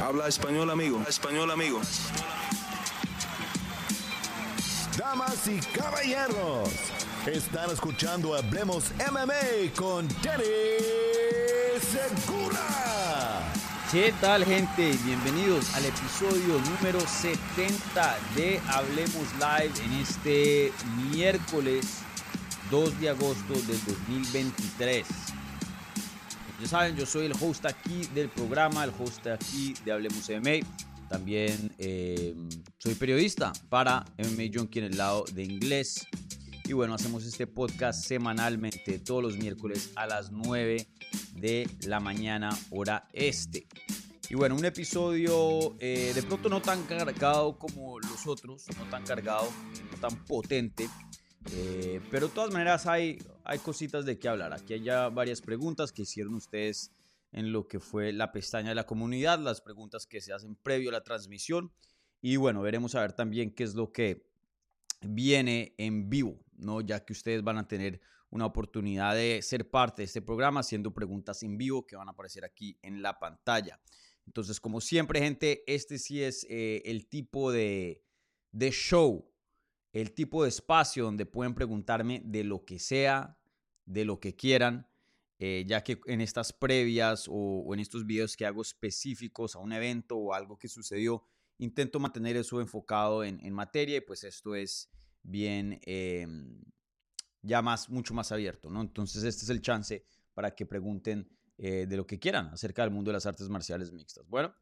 [0.00, 1.02] Habla español, amigo.
[1.06, 1.80] Español, amigo.
[4.96, 6.70] Damas y caballeros,
[7.26, 10.44] están escuchando Hablemos MMA con Danny
[11.80, 13.52] Segura.
[13.92, 14.96] ¿Qué tal gente?
[15.04, 20.72] Bienvenidos al episodio número 70 de Hablemos Live en este
[21.10, 21.86] miércoles
[22.70, 25.06] 2 de agosto del 2023.
[26.60, 30.66] Ya saben, yo soy el host aquí del programa, el host aquí de Hablemos MMA.
[31.08, 32.34] También eh,
[32.76, 36.06] soy periodista para MMA Junkie en el lado de inglés.
[36.64, 40.86] Y bueno, hacemos este podcast semanalmente todos los miércoles a las 9
[41.32, 43.66] de la mañana hora este.
[44.28, 49.02] Y bueno, un episodio eh, de pronto no tan cargado como los otros, no tan
[49.04, 49.48] cargado,
[49.90, 50.90] no tan potente,
[51.52, 54.52] eh, pero de todas maneras hay, hay cositas de qué hablar.
[54.52, 56.92] Aquí hay ya varias preguntas que hicieron ustedes
[57.32, 60.90] en lo que fue la pestaña de la comunidad, las preguntas que se hacen previo
[60.90, 61.72] a la transmisión.
[62.20, 64.26] Y bueno, veremos a ver también qué es lo que
[65.00, 66.80] viene en vivo, ¿no?
[66.80, 70.92] Ya que ustedes van a tener una oportunidad de ser parte de este programa haciendo
[70.92, 73.80] preguntas en vivo que van a aparecer aquí en la pantalla.
[74.26, 78.04] Entonces, como siempre, gente, este sí es eh, el tipo de,
[78.52, 79.29] de show
[79.92, 83.38] el tipo de espacio donde pueden preguntarme de lo que sea,
[83.86, 84.86] de lo que quieran,
[85.38, 89.72] eh, ya que en estas previas o, en estos videos que hago específicos a un
[89.72, 91.24] evento o algo que sucedió,
[91.58, 94.90] intento mantener eso enfocado en, materia y pues esto es
[95.22, 96.62] bien, em,
[97.42, 98.80] ya más, mucho más abierto, ¿no?
[98.80, 102.90] Entonces este es el chance para que pregunten eh, de lo que quieran acerca del
[102.90, 104.26] mundo de las artes marciales mixtas.
[104.28, 104.54] Bueno.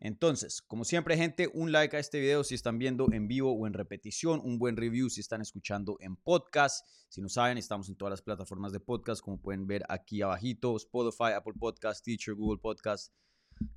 [0.00, 3.66] Entonces, como siempre, gente, un like a este video si están viendo en vivo o
[3.66, 6.86] en repetición, un buen review si están escuchando en podcast.
[7.08, 10.76] Si no saben, estamos en todas las plataformas de podcast, como pueden ver aquí abajito,
[10.76, 13.12] Spotify, Apple Podcast, Teacher, Google Podcast,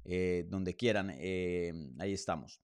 [0.05, 2.61] eh, donde quieran, eh, ahí estamos.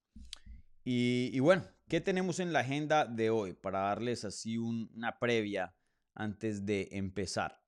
[0.88, 5.76] Y, bueno, ¿qué tenemos en la agenda de hoy para darles así una previa
[6.14, 7.60] antes de empezar?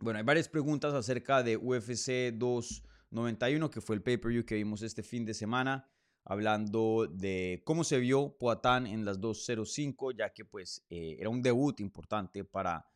[0.00, 2.84] Bueno, hay varias preguntas acerca de UFC 2.
[3.12, 5.88] 91, que fue el pay-per-view que vimos este fin de semana,
[6.24, 11.42] hablando de cómo se vio Poatán en las 205, ya que pues eh, era un
[11.42, 12.86] debut importante para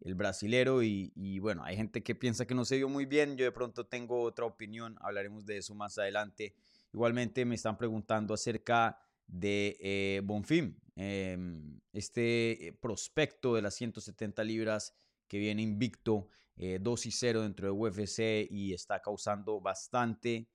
[0.00, 3.44] el brasilero y, bueno, hay gente que piensa que no se vio muy bien, yo
[3.44, 6.54] de pronto tengo otra opinión, hablaremos de eso más adelante.
[6.92, 14.44] Igualmente me están preguntando acerca de eh, Bonfim, em, este eh, prospecto de las 170
[14.44, 14.94] libras
[15.26, 20.48] que viene invicto 2 eh, y 0 dentro de UFC y está causando bastante,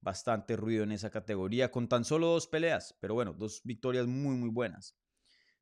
[0.00, 4.36] bastante ruido en esa categoría con tan solo dos peleas, pero bueno, dos victorias muy,
[4.36, 4.94] muy buenas.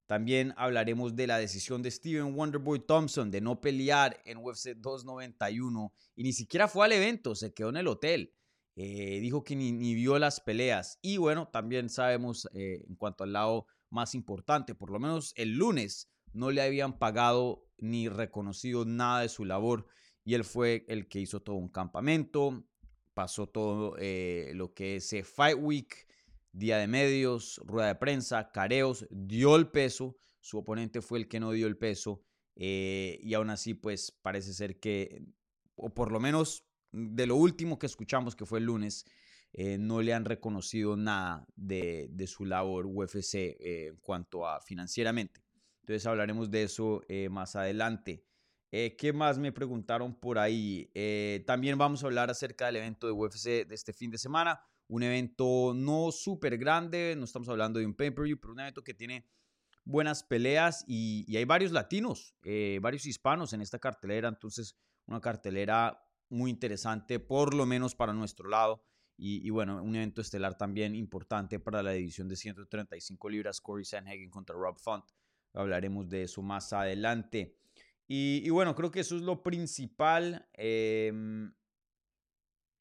[0.06, 5.92] También hablaremos de la decisión de Steven Wonderboy Thompson de no pelear en UFC 291
[6.14, 8.32] y ni siquiera fue al evento, se quedó en el hotel.
[8.76, 10.98] Eh, dijo que ni, vio las peleas.
[11.02, 15.54] Y bueno, también sabemos eh, en cuanto al lado más importante, por lo menos el
[15.54, 19.86] lunes no le habían pagado ni reconocido nada de su labor
[20.26, 22.64] y él fue el que hizo todo un campamento,
[23.14, 26.06] pasó todo eh, lo que es Fight Week,
[26.52, 31.38] día de medios, rueda de prensa, careos, dio el peso, su oponente fue el que
[31.38, 32.24] no dio el peso
[32.56, 35.22] eh, y aún así pues parece ser que,
[35.76, 39.06] o por lo menos de lo último que escuchamos que fue el lunes,
[39.52, 45.45] eh, no le han reconocido nada de, de su labor UFC en cuanto a financieramente.
[45.86, 48.26] Entonces hablaremos de eso eh, más adelante.
[48.72, 50.90] Eh, ¿Qué más me preguntaron por ahí?
[50.94, 54.60] Eh, también vamos a hablar acerca del evento de UFC de este fin de semana.
[54.88, 58.94] Un evento no súper grande, no estamos hablando de un pay-per-view, pero un evento que
[58.94, 59.28] tiene
[59.84, 62.34] buenas peleas y, hay varios latinos,
[62.80, 64.28] varios hispanos en esta cartelera.
[64.28, 64.76] Entonces,
[65.06, 68.82] una cartelera muy interesante, por lo menos para nuestro lado.
[69.16, 74.30] Y, bueno, un evento estelar también importante para la división de 135 libras, Corey Sanhagen
[74.30, 75.04] contra Rob Font
[75.56, 77.56] hablaremos de eso más adelante.
[78.08, 80.48] Y, bueno, creo que eso es lo principal.
[80.52, 81.52] Em,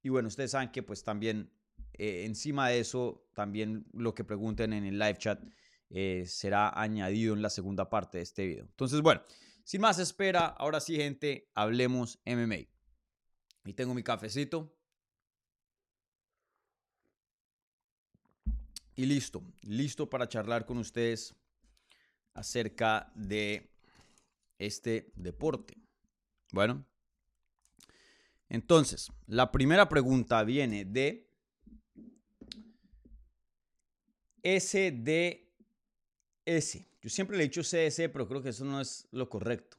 [0.03, 1.51] y bueno, ustedes saben que pues también
[1.93, 5.43] eh, encima de eso, también lo que pregunten en el live chat
[5.89, 8.65] eh, será añadido en la segunda parte de este video.
[8.65, 9.21] Entonces, bueno,
[9.63, 12.67] sin más espera, ahora sí, gente, hablemos MMA.
[13.65, 14.71] Y tengo mi cafecito.
[18.95, 21.35] Y listo, listo para charlar con ustedes
[22.35, 23.71] acerca de
[24.59, 25.75] este deporte.
[26.51, 26.85] Bueno,
[28.49, 31.27] entonces, la primera pregunta viene de
[34.43, 35.39] SDS.
[37.01, 39.77] Yo siempre le he dicho CS, pero creo que eso no es lo correcto.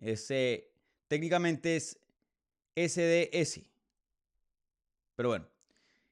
[0.00, 0.72] Ese
[1.06, 1.98] técnicamente es
[2.74, 3.62] SDS.
[5.14, 5.48] Pero bueno,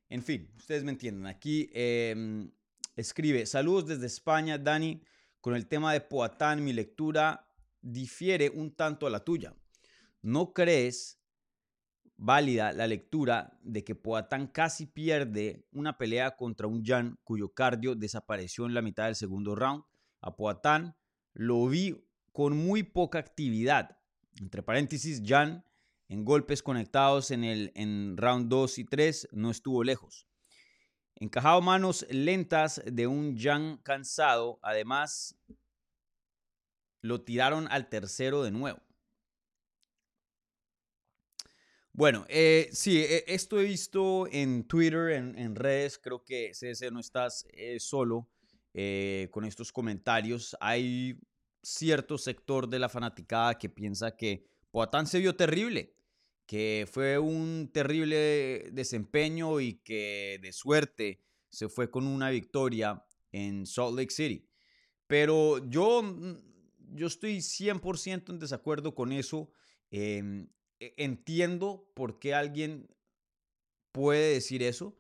[0.08, 1.26] En fin, ustedes me entienden.
[1.26, 2.50] Aquí em,
[2.94, 5.02] escribe, saludos desde España, Dani.
[5.46, 7.48] Con el tema de Poatán, mi lectura
[7.80, 9.54] difiere un tanto a la tuya.
[10.20, 11.20] ¿No crees
[12.16, 17.94] válida la lectura de que Poatán casi pierde una pelea contra un Jan cuyo cardio
[17.94, 19.84] desapareció en la mitad del segundo round?
[20.20, 20.96] A Poatán
[21.32, 24.00] lo vi con muy poca actividad.
[24.40, 25.64] Entre paréntesis, Jan
[26.08, 30.26] en golpes conectados en el en round 2 y 3 no estuvo lejos.
[31.18, 35.34] Encajado manos lentas de un Jan cansado, además
[37.00, 38.80] lo tiraron al tercero de nuevo.
[41.92, 47.00] Bueno, eh, sí, e, esto he visto en Twitter, en, redes, creo que CS no
[47.00, 48.28] estás eh, solo
[48.74, 50.54] eh, con estos comentarios.
[50.60, 51.18] Hay
[51.62, 55.95] cierto sector de la fanaticada que piensa que Poatán se vio terrible,
[56.46, 61.20] que fue un terrible desempeño y que de suerte
[61.50, 64.48] se fue con una victoria en Salt Lake City.
[65.06, 66.36] Pero yo, mm,
[66.94, 69.50] yo estoy 100% en desacuerdo con eso.
[69.90, 70.48] Em,
[70.80, 72.88] e, entiendo por qué alguien
[73.92, 74.98] puede decir eso,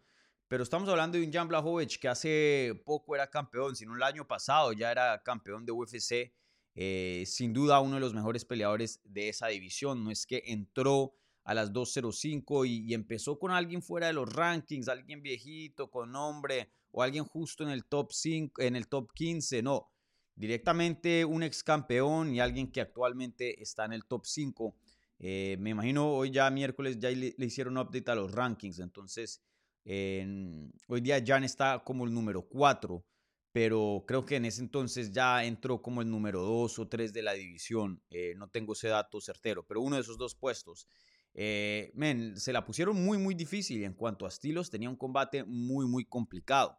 [0.48, 4.26] pero estamos hablando de un Jan Blachowicz que hace poco era campeón, sino el año
[4.26, 6.32] pasado ya era campeón de UFC.
[6.78, 10.04] Eh, sin duda uno de los mejores peleadores de esa división.
[10.04, 11.14] No es que entró
[11.46, 16.12] a las 205 y, y, empezó con alguien fuera de los rankings, alguien viejito, con
[16.12, 19.62] nombre, o alguien justo en el top 5, en el top 15.
[19.62, 19.88] No,
[20.34, 24.76] directamente un ex campeón y alguien que actualmente está en el top 5.
[25.18, 29.40] Eh, me imagino hoy ya miércoles ya le, hicieron update a los rankings, entonces
[29.84, 33.04] hoy día Jan está como el número 4,
[33.52, 37.22] pero creo que en ese entonces ya entró como el número 2 o 3 de
[37.22, 40.88] la división, eh, no tengo ese dato certero, pero uno de esos dos puestos.
[41.38, 41.92] Eh,
[42.36, 43.84] se la pusieron muy, muy difícil.
[43.84, 46.78] En cuanto a estilos, tenía un combate muy, muy complicado.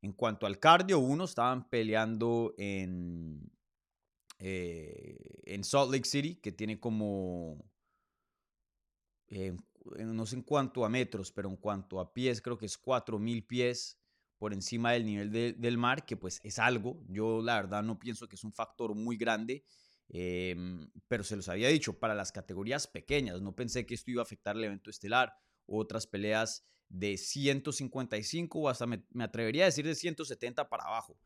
[0.00, 3.52] En cuanto al cardio, uno estaban peleando en,
[4.38, 7.62] en Salt Lake City, que tiene como
[9.98, 13.46] no sé en cuanto a metros, pero en cuanto a pies, creo que es 4.000
[13.46, 13.98] pies
[14.38, 17.02] por encima del nivel del mar, que pues es algo.
[17.08, 19.64] Yo la verdad no pienso que es un factor muy grande,
[20.10, 24.22] em, pero se los había dicho, para las categorías pequeñas, no pensé que esto iba
[24.22, 25.34] a afectar el evento estelar.
[25.66, 31.16] Otras peleas de 155 o hasta me, me atrevería a decir de 170 para abajo.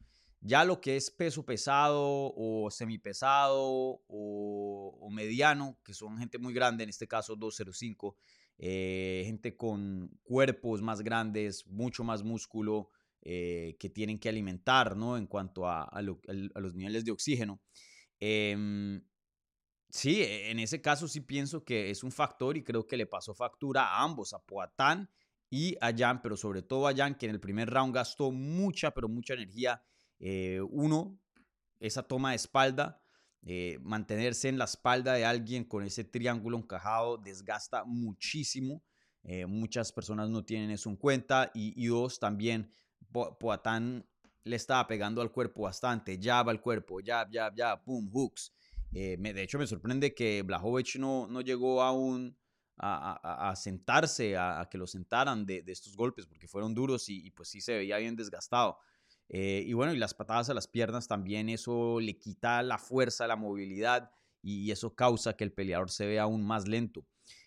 [0.46, 6.52] Ya lo que es peso pesado o semipesado o, o mediano, que son gente muy
[6.52, 8.14] grande, en este caso 205,
[8.58, 12.90] eh, gente con cuerpos más grandes, mucho más músculo,
[13.22, 15.16] eh, que tienen que alimentar, ¿no?
[15.16, 17.62] En cuanto a, a, los niveles de oxígeno.
[18.26, 19.02] Em,
[19.90, 23.04] sí, e, en ese caso sí pienso que es un factor y creo que le
[23.04, 25.10] pasó factura a ambos, a Poatán
[25.50, 28.92] y a Jan, pero sobre todo a Jan, que en el primer round gastó mucha,
[28.92, 29.82] pero mucha energía
[30.20, 31.18] eh, uno,
[31.80, 33.02] esa toma de espalda,
[33.42, 38.82] eh, mantenerse en la espalda de alguien con ese triángulo encajado desgasta muchísimo.
[39.22, 41.50] Eh, muchas personas no tienen eso en cuenta.
[41.52, 42.72] Y, dos, también
[43.12, 44.08] Poatán
[44.44, 46.18] le estaba pegando al cuerpo bastante.
[46.20, 48.52] Jab al cuerpo, jab, jab, jab, boom, hooks.
[48.90, 52.36] de hecho, me sorprende que Blajovic no, no llegó aún
[52.76, 57.30] a, a, sentarse, a, que lo sentaran de, estos golpes, porque fueron duros y, y
[57.30, 58.78] pues sí se veía bien desgastado.
[59.28, 63.26] Eh, y bueno, y las patadas a las piernas también, eso le quita la fuerza,
[63.26, 64.10] la movilidad
[64.42, 67.06] y eso causa que el peleador se vea aún más lento.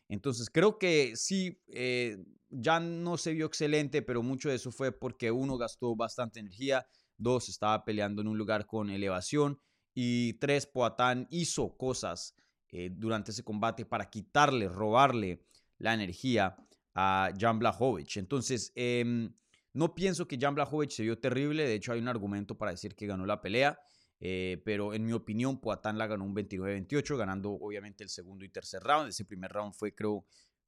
[0.10, 2.18] Entonces creo que sí, eh,
[2.50, 6.88] ya no se vio excelente, pero mucho de eso fue porque uno gastó bastante energía,
[7.18, 9.60] dos estaba peleando en un lugar con elevación
[9.94, 12.36] y tres Poatán hizo cosas
[12.72, 15.44] eh, durante ese combate para quitarle, robarle
[15.78, 16.56] la energía
[16.94, 18.18] a Jan Blachowicz.
[18.18, 19.30] Entonces, eh,
[19.74, 22.96] no pienso que Jan Blachowicz se vio terrible, de hecho hay un argumento para decir
[22.96, 23.80] que ganó la pelea,
[24.20, 28.50] eh, pero en mi opinión Poatán la ganó un 29-28, ganando obviamente el segundo y
[28.50, 29.10] tercer round.
[29.10, 30.26] Ese primer round fue, creo,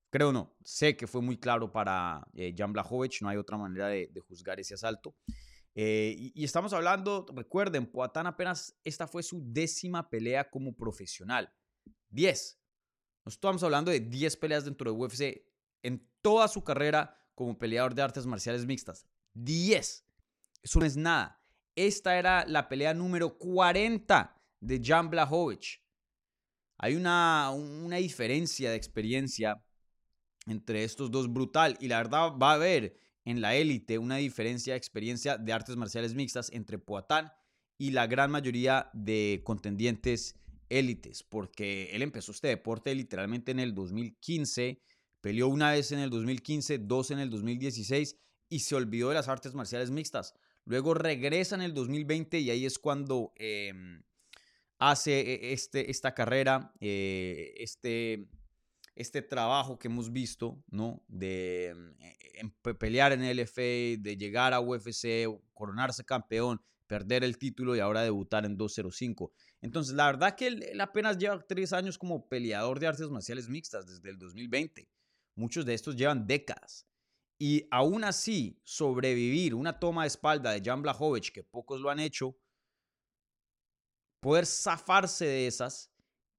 [0.09, 3.87] creo no, sé que fue muy claro para eh, Jan Blachowicz, no hay otra manera
[3.87, 5.15] de, juzgar ese asalto.
[5.75, 11.51] Eh, y, estamos hablando, recuerden, Poatán apenas esta fue su décima pelea como profesional.
[12.09, 12.59] 10.
[13.25, 15.45] No estamos hablando de 10 peleas dentro de UFC.
[15.81, 19.07] En toda su carrera como peleador de artes marciales mixtas.
[19.33, 20.05] 10.
[20.63, 21.38] Eso no es nada.
[21.75, 25.81] Esta era la pelea número 40 de Jan Blachowicz.
[26.77, 29.61] Hay una, una diferencia de experiencia
[30.47, 34.73] entre estos dos brutal y la verdad va a haber en la élite una diferencia
[34.73, 37.31] de experiencia de artes marciales mixtas entre Poatán
[37.77, 40.35] y la gran mayoría de contendientes
[40.69, 44.81] élites, porque él empezó este deporte literalmente en el 2015
[45.21, 48.15] Peleó una vez en el 2015, dos en el 2016
[48.49, 50.33] y se olvidó de las artes marciales mixtas.
[50.65, 54.03] Luego regresa en el 2020 y ahí es cuando em,
[54.77, 58.29] hace e, este, esta carrera, eh, este,
[58.95, 61.03] este trabajo que hemos visto, ¿no?
[61.07, 61.69] De
[62.35, 67.79] em, pelear en el LFA, de llegar a UFC, coronarse campeón, perder el título y
[67.79, 69.31] ahora debutar en 205.
[69.61, 73.85] Entonces, la verdad que él, apenas lleva tres años como peleador de artes marciales mixtas
[73.85, 74.89] desde el 2020.
[75.35, 76.88] Muchos de estos llevan décadas.
[77.39, 81.99] Y aún así, sobrevivir una toma de espalda de Jan Blachowicz, que pocos lo han
[81.99, 82.37] hecho,
[84.19, 85.89] poder zafarse de esas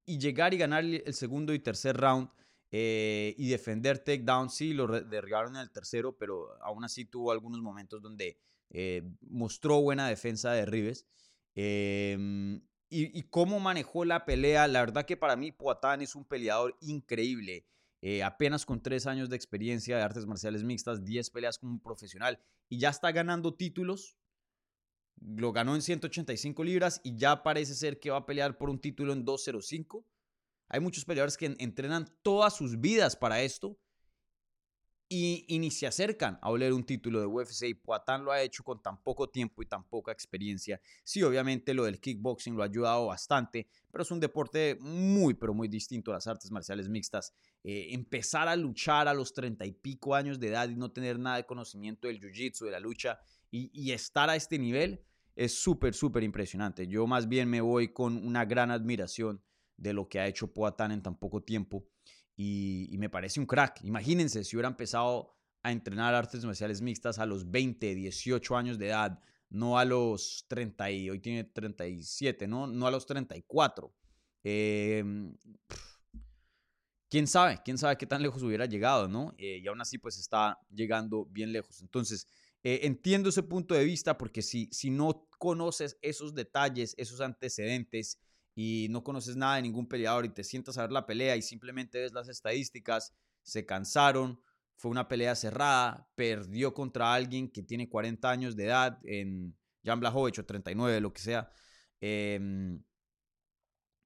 [0.04, 2.28] y llegar y ganar el segundo y tercer round
[2.70, 4.50] eh, y defender takedown.
[4.50, 8.38] Sí, lo derribaron en el tercero, pero aún así tuvo algunos momentos donde
[8.70, 11.06] eh, mostró buena defensa de Rives.
[11.54, 16.76] Em, y, cómo manejó la pelea, la verdad que para mí Poatán es un peleador
[16.80, 17.66] increíble.
[18.02, 22.40] Eh, apenas con tres años de experiencia de artes marciales mixtas, 10 peleas como profesional
[22.68, 24.16] y ya está ganando títulos.
[25.20, 28.80] Lo ganó en 185 libras y ya parece ser que va a pelear por un
[28.80, 30.06] título en 205.
[30.68, 33.78] Hay muchos peleadores que entrenan todas sus vidas para esto
[35.12, 38.62] y, ni se acercan a oler un título de UFC y Poatán lo ha hecho
[38.62, 40.80] con tan poco tiempo y tan poca experiencia.
[41.02, 45.52] Sí, obviamente lo del kickboxing lo ha ayudado bastante, pero es un deporte muy, pero
[45.52, 47.34] muy distinto a las artes marciales mixtas.
[47.64, 51.18] Eh, empezar a luchar a los treinta y pico años de edad y no tener
[51.18, 53.18] nada de conocimiento del jiu-jitsu, de la lucha
[53.50, 56.86] y, y estar a este nivel es súper, súper impresionante.
[56.86, 59.42] Yo más bien me voy con una gran admiración
[59.76, 61.84] de lo que ha hecho Poatán en tan poco tiempo
[62.42, 63.84] y, me parece un crack.
[63.84, 68.86] Imagínense si hubiera empezado a entrenar artes marciales mixtas a los 20, 18 años de
[68.86, 69.20] edad,
[69.50, 72.66] no a los 30, y hoy tiene 37, ¿no?
[72.66, 73.94] No a los 34.
[74.42, 75.36] Em,
[77.10, 79.34] quién sabe, quién sabe qué tan lejos hubiera llegado, ¿no?
[79.36, 81.82] Eh, y aún así, pues está llegando bien lejos.
[81.82, 82.26] Entonces,
[82.62, 88.18] eh, entiendo ese punto de vista porque si, si no conoces esos detalles, esos antecedentes,
[88.54, 91.42] y no conoces nada de ningún peleador y te sientas a ver la pelea y
[91.42, 94.40] simplemente ves las estadísticas, se cansaron,
[94.76, 100.00] fue una pelea cerrada, perdió contra alguien que tiene 40 años de edad en Jan
[100.00, 101.50] Blachowicz o 39, lo que sea.
[102.00, 102.82] Em,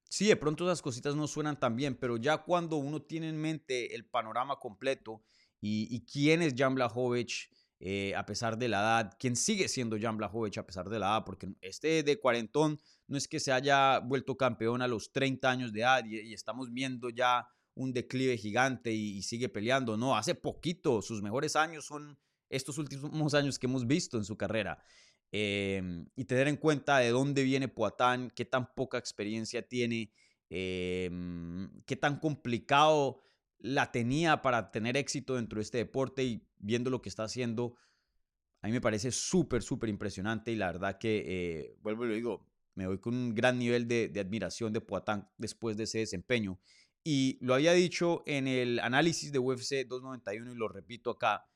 [0.09, 3.41] sí, de pronto esas cositas no suenan tan bien, pero ya cuando uno tiene en
[3.41, 5.23] mente el panorama completo
[5.61, 7.49] y, quién es Jan Blachowicz,
[7.81, 11.07] eh, a pesar de la edad, quién sigue siendo Jan Blachowicz a pesar de la
[11.07, 15.51] edad, porque este de cuarentón no es que se haya vuelto campeón a los 30
[15.51, 20.35] años de edad y, estamos viendo ya un declive gigante y, sigue peleando, no, hace
[20.35, 22.19] poquito, sus mejores años son
[22.49, 24.83] estos últimos años que hemos visto en su carrera.
[25.33, 30.13] Em, y tener en cuenta de dónde viene Poatán, qué tan poca experiencia tiene,
[30.49, 33.25] em, qué tan complicado
[33.59, 37.75] la tenía para tener éxito dentro de este deporte y viendo lo que está haciendo,
[38.61, 42.15] a mí me parece súper, súper impresionante y la verdad que, eh, vuelvo y lo
[42.15, 46.59] digo, me voy con un gran nivel de, admiración de Poatán después de ese desempeño.
[47.03, 51.47] Y lo había dicho en el análisis de UFC 291 y lo repito acá.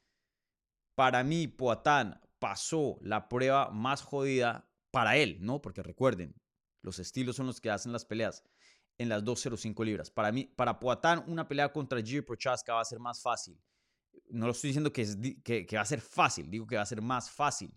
[0.95, 5.61] Para mí, Poatán pasó la prueba más jodida para él, ¿no?
[5.61, 6.35] Porque recuerden,
[6.83, 8.45] los estilos son los que hacen las peleas
[8.99, 10.11] en las 205 libras.
[10.11, 13.59] Para mí, para Poatán, una pelea contra Jiri Prochaska va a ser más fácil.
[14.31, 16.83] No lo estoy diciendo que, es, que, que va a ser fácil, digo que va
[16.83, 17.73] a ser más fácil.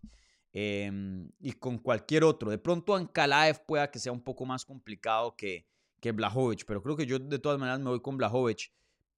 [0.54, 2.52] Em, y con cualquier otro.
[2.52, 5.66] De pronto Ankalaev pueda que sea un poco más complicado que,
[6.02, 8.72] que Blahovic, pero creo que yo de todas maneras me voy con Blahovic.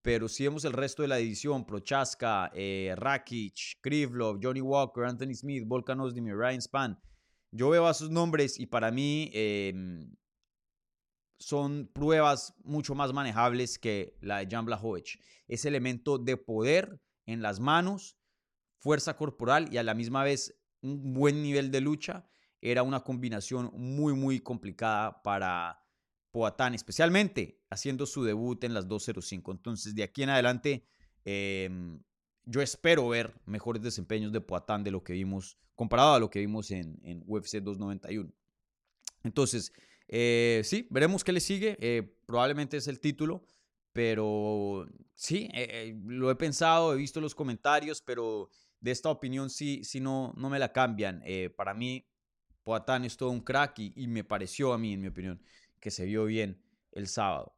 [0.04, 5.34] Pero si vemos el resto de la división, Prochaska, eh, Rakic, Krivlov, Johnny Walker, Anthony
[5.34, 7.00] Smith, Volkan Ozdemir, Ryan Span,
[7.52, 10.14] yo veo a esos nombres y para mí em,
[11.40, 15.20] son pruebas mucho más manejables que la de Jan Blahovic.
[15.48, 18.18] Ese elemento de poder en las manos,
[18.80, 22.28] fuerza corporal y a la misma vez un buen nivel de lucha,
[22.62, 25.84] era una combinación muy, muy complicada para
[26.32, 29.52] Poatán, especialmente haciendo su debut en las 205.
[29.52, 30.86] Entonces, de aquí en adelante,
[31.26, 32.02] em,
[32.46, 36.40] yo espero ver mejores desempeños de Poatán de lo que vimos, comparado a lo que
[36.40, 38.32] vimos en, en UFC 291.
[39.24, 39.74] Entonces,
[40.08, 41.78] eh, sí, veremos qué le sigue.
[41.80, 43.46] Eh, probablemente es el título,
[43.94, 48.50] pero sí, eh, lo he pensado, he visto los comentarios, pero
[48.84, 51.22] de esta opinión sí, no, no me la cambian.
[51.24, 52.06] Eh, para mí,
[52.64, 55.42] Poatán es todo un crack y, me pareció a mí, en mi opinión,
[55.80, 56.62] que se vio bien
[56.92, 57.56] el sábado.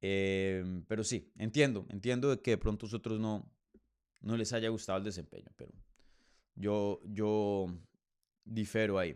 [0.00, 3.48] Em, pero sí, entiendo, entiendo que de pronto a otros no,
[4.20, 5.72] no les haya gustado el desempeño, pero
[6.56, 7.66] yo, yo
[8.98, 9.14] ahí.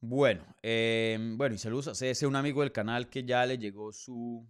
[0.00, 3.92] Bueno, em, bueno, y saludos a ese un amigo del canal que ya le llegó
[3.92, 4.46] su,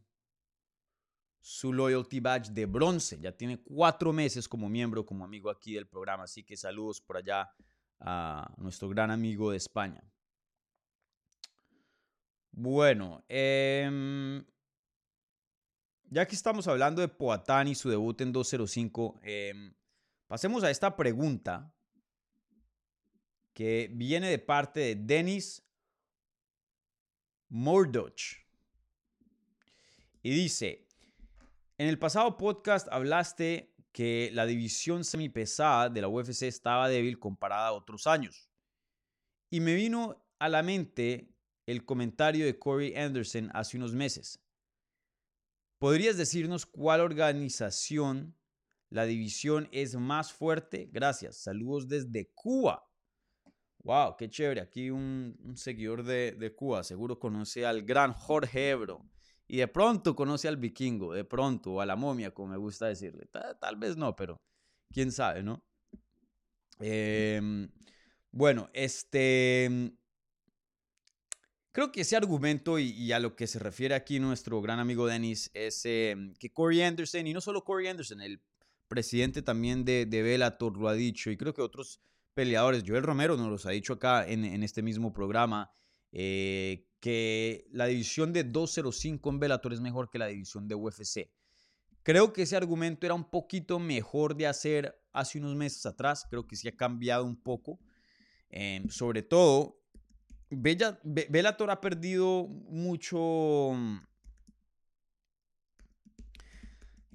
[1.47, 3.21] su loyalty badge de bronce.
[3.21, 6.25] Ya tiene cuatro meses como miembro, como amigo aquí del programa.
[6.25, 7.53] Así que saludos por allá
[8.01, 10.03] a nuestro gran amigo de España.
[12.51, 14.43] Bueno, em,
[16.05, 19.75] ya que estamos hablando de Poatán y su debut en 205, em,
[20.27, 21.71] pasemos a esta pregunta
[23.53, 25.63] que viene de parte de Dennis
[27.51, 28.43] Mordoch.
[30.23, 30.84] Y dice,
[31.79, 37.69] en el pasado podcast hablaste que la división semipesada de la UFC estaba débil comparada
[37.69, 38.51] a otros años.
[39.51, 41.35] Y me vino a la mente
[41.67, 44.41] el comentario de Corey Anderson hace unos meses.
[45.79, 48.37] ¿Podrías decirnos cuál organización
[48.91, 50.89] la división es más fuerte?
[50.93, 51.37] Gracias.
[51.37, 52.89] Saludos desde Cuba.
[53.83, 54.61] Wow, qué chévere.
[54.61, 59.05] Aquí un, seguidor de, Cuba seguro conoce al gran Jorge Ebro.
[59.47, 62.87] Y de pronto conoce al vikingo, de pronto, o a la momia, como me gusta
[62.87, 63.27] decirle.
[63.61, 64.41] Tal, vez no, pero
[64.93, 65.63] quién sabe, ¿no?
[66.79, 67.69] Em,
[68.31, 69.93] bueno, este...
[71.73, 75.51] Creo que ese argumento y, a lo que se refiere aquí nuestro gran amigo Dennis
[75.55, 78.41] es em, que Corey Anderson, y no solo Corey Anderson, el
[78.87, 82.01] presidente también de, de Bellator lo ha dicho, y creo que otros
[82.35, 82.85] peleadores.
[82.87, 85.73] Joel Romero nos los ha dicho acá en, este mismo programa,
[86.13, 91.31] eh, que la división de 205 en Bellator es mejor que la división de UFC.
[92.03, 96.25] Creo que ese argumento era un poquito mejor de hacer hace unos meses atrás.
[96.31, 97.79] Creo que sí ha cambiado un poco.
[98.49, 99.83] Em, sobre todo,
[100.49, 103.73] Bellator ha perdido mucho.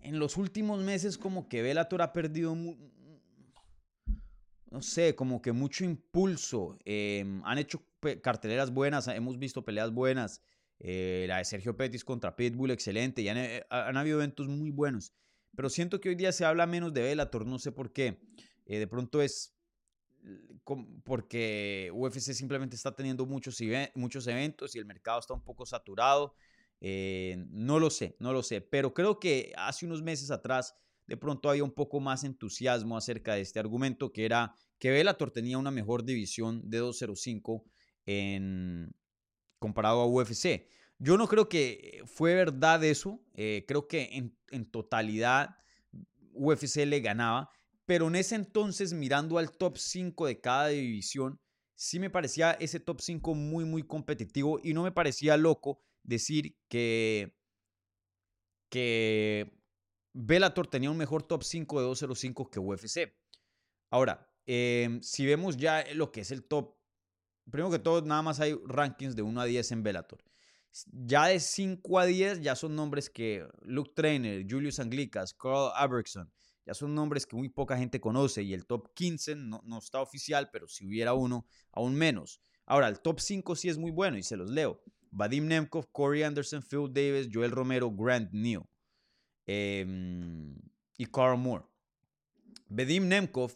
[0.03, 2.55] En los últimos meses, como que Bellator ha perdido
[4.69, 6.77] no sé, como que mucho impulso.
[6.85, 7.88] Em, han hecho
[8.21, 10.41] carteleras buenas, hemos visto peleas buenas.
[10.79, 13.21] Eh, la de Sergio Pettis contra Pitbull, excelente.
[13.21, 15.13] Y han, eh, han, habido eventos muy buenos.
[15.55, 18.21] Pero siento que hoy día se habla menos de Bellator, no sé por qué.
[18.65, 19.55] Eh, de pronto es
[21.03, 23.57] porque UFC simplemente está teniendo muchos,
[23.95, 26.35] muchos eventos y el mercado está un poco saturado.
[26.81, 28.61] no lo sé, no lo sé.
[28.61, 30.75] Pero creo que hace unos meses atrás
[31.07, 35.31] de pronto había un poco más entusiasmo acerca de este argumento, que era que Bellator
[35.31, 37.65] tenía una mejor división de 205
[38.09, 38.91] en,
[39.59, 40.67] comparado a UFC.
[40.97, 45.55] Yo no creo que fue verdad eso, eh, creo que en, totalidad
[46.33, 47.51] UFC le ganaba,
[47.85, 51.39] pero en ese entonces mirando al top 5 de cada división,
[51.75, 56.57] sí me parecía ese top 5 muy, muy competitivo y no me parecía loco decir
[56.67, 57.37] que,
[58.69, 59.53] que
[60.13, 63.13] Bellator tenía un mejor top 5 de 205 que UFC.
[63.91, 66.78] Ahora, em, si vemos ya lo que es el top,
[67.51, 70.23] primero que todo, nada más hay rankings de 1 a 10 en Bellator.
[70.91, 76.31] Ya de 5 a 10 ya son nombres que Luke Trainer, Julius Anglicas, Carl Abergson,
[76.65, 80.01] ya son nombres que muy poca gente conoce y el top 15 no, no está
[80.01, 82.41] oficial, pero si hubiera uno, aún menos.
[82.65, 84.79] Ahora, el top 5 sí es muy bueno y se los leo.
[85.09, 88.63] Vadim Nemkov, Corey Anderson, Phil Davis, Joel Romero, Grant Neal.
[89.47, 90.55] Em,
[90.95, 91.65] y Carl Moore.
[92.67, 93.51] Bedim Nemkov,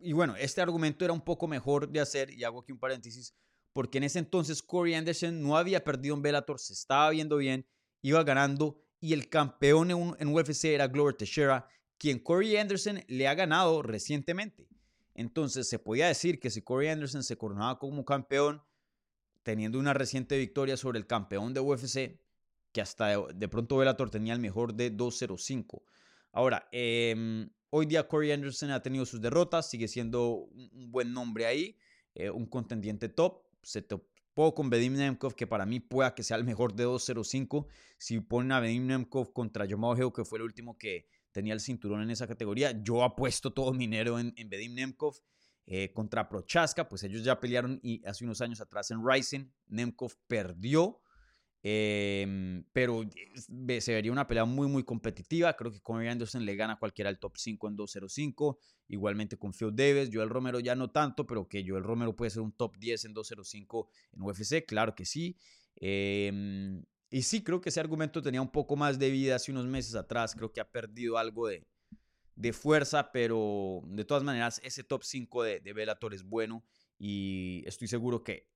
[0.00, 3.34] y bueno, este argumento era un poco mejor de hacer, y hago aquí un paréntesis,
[3.72, 7.66] porque en ese entonces Corey Anderson no había perdido en Bellator, se estaba viendo bien,
[8.02, 13.34] iba ganando, y el campeón en, UFC era Glover Teixeira, quien Corey Anderson le ha
[13.34, 14.68] ganado recientemente.
[15.14, 18.62] Entonces se podía decir que si Corey Anderson se coronaba como campeón,
[19.42, 22.20] teniendo una reciente victoria sobre el campeón de UFC,
[22.72, 25.82] que hasta de, pronto Bellator tenía el mejor de 2.05.
[26.32, 31.44] Ahora, em, hoy día Corey Anderson ha tenido sus derrotas, sigue siendo un, buen nombre
[31.44, 31.76] ahí,
[32.14, 33.42] eh, un contendiente top.
[33.62, 37.66] Se topó con Bedim Nemkov, que para mí pueda que sea el mejor de 2.05.
[37.98, 42.00] Si ponen a Bedim Nemkov contra Yomao que fue el último que tenía el cinturón
[42.00, 45.16] en esa categoría, yo apuesto todo mi dinero en, en Bedim Nemkov.
[45.68, 49.50] Eh, contra Prochaska, pues ellos ya pelearon y hace unos años atrás en Rising.
[49.66, 51.00] Nemkov perdió
[51.68, 53.02] Em, pero
[53.80, 55.56] se vería una pelea muy, muy competitiva.
[55.56, 58.60] Creo que Conor Anderson le gana a cualquiera al top 5 en 205.
[58.86, 60.10] Igualmente con Phil Davis.
[60.12, 63.14] Joel Romero ya no tanto, pero que Joel Romero puede ser un top 10 en
[63.14, 64.64] 205 en UFC.
[64.64, 65.36] Claro que sí.
[65.74, 69.66] Em, y sí, creo que ese argumento tenía un poco más de vida hace unos
[69.66, 70.36] meses atrás.
[70.36, 71.66] Creo que ha perdido algo de,
[72.36, 76.64] de fuerza, pero de todas maneras, ese top 5 de, de Bellator es bueno.
[76.96, 78.46] Y estoy seguro que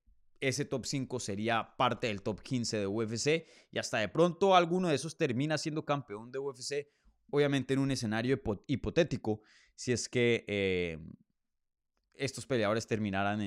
[0.41, 4.89] ese top 5 sería parte del top 15 de UFC y hasta de pronto alguno
[4.89, 6.89] de esos termina siendo campeón de UFC,
[7.31, 9.43] obviamente en un escenario hipotético,
[9.75, 10.99] si es que eh,
[12.15, 13.41] estos peleadores terminaran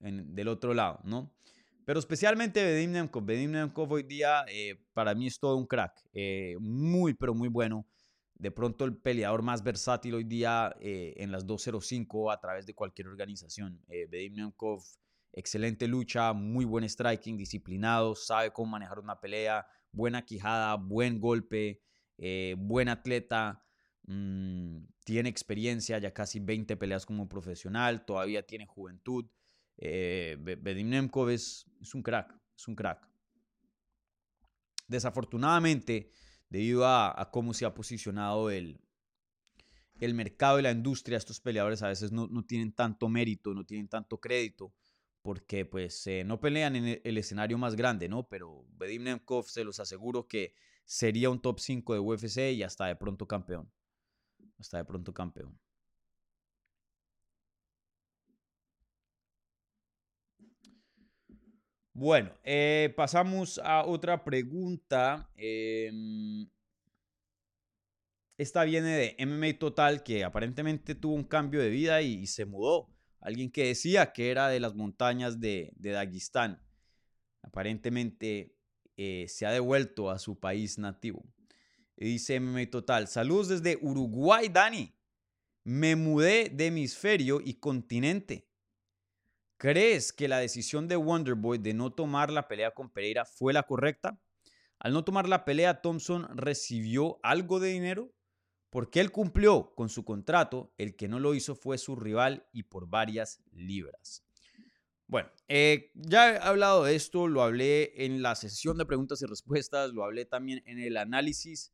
[0.00, 1.34] en, del otro lado, ¿no?
[1.86, 3.24] Pero especialmente Bedim Nemkov.
[3.24, 5.92] Bedim Nemkov hoy día eh, para mí es todo un crack.
[6.12, 7.86] Eh, muy, pero muy bueno.
[8.34, 13.08] De pronto el peleador más versátil hoy día en las 205 a través de cualquier
[13.08, 13.80] organización.
[13.86, 14.82] Bedim Nemkov,
[15.34, 21.82] excelente lucha, muy buen striking, disciplinado, sabe cómo manejar una pelea, buena quijada, buen golpe,
[22.56, 23.64] buen atleta.
[24.06, 29.26] Mm, tiene experiencia, ya casi 20 peleas como profesional, todavía tiene juventud.
[29.76, 33.08] Eh, Bedim Nemkov es, un crack, es un crack.
[34.86, 36.10] Desafortunadamente,
[36.48, 38.80] debido a, cómo se ha posicionado el,
[40.00, 43.88] el mercado y la industria, estos peleadores a veces no, tienen tanto mérito, no tienen
[43.88, 44.74] tanto crédito,
[45.24, 48.28] porque pues eh, no pelean en el, escenario más grande, ¿no?
[48.28, 52.86] Pero Bedim Nemkov se los aseguro que sería un top 5 de UFC y hasta
[52.86, 53.72] de pronto campeón.
[54.58, 55.58] Hasta de pronto campeón.
[61.94, 65.30] Bueno, eh, pasamos a otra pregunta.
[65.36, 66.46] Em,
[68.36, 72.93] esta viene de MMA Total, que aparentemente tuvo un cambio de vida y, se mudó.
[73.24, 76.60] Alguien que decía que era de las montañas de, de Dagestán.
[77.40, 78.54] Aparentemente
[78.98, 81.24] eh, se ha devuelto a su país nativo.
[81.96, 84.94] Y dice MMA Total, saludos desde Uruguay, Dani.
[85.64, 88.46] Me mudé de hemisferio y continente.
[89.56, 93.62] ¿Crees que la decisión de Wonderboy de no tomar la pelea con Pereira fue la
[93.62, 94.20] correcta?
[94.78, 98.12] Al no tomar la pelea, Thompson recibió algo de dinero
[98.74, 100.74] porque él cumplió con su contrato.
[100.78, 104.24] El que no lo hizo fue su rival y por varias libras.
[105.06, 109.26] Bueno, eh, ya he hablado de esto, lo hablé en la sesión de preguntas y
[109.26, 111.72] respuestas, lo hablé también en el análisis.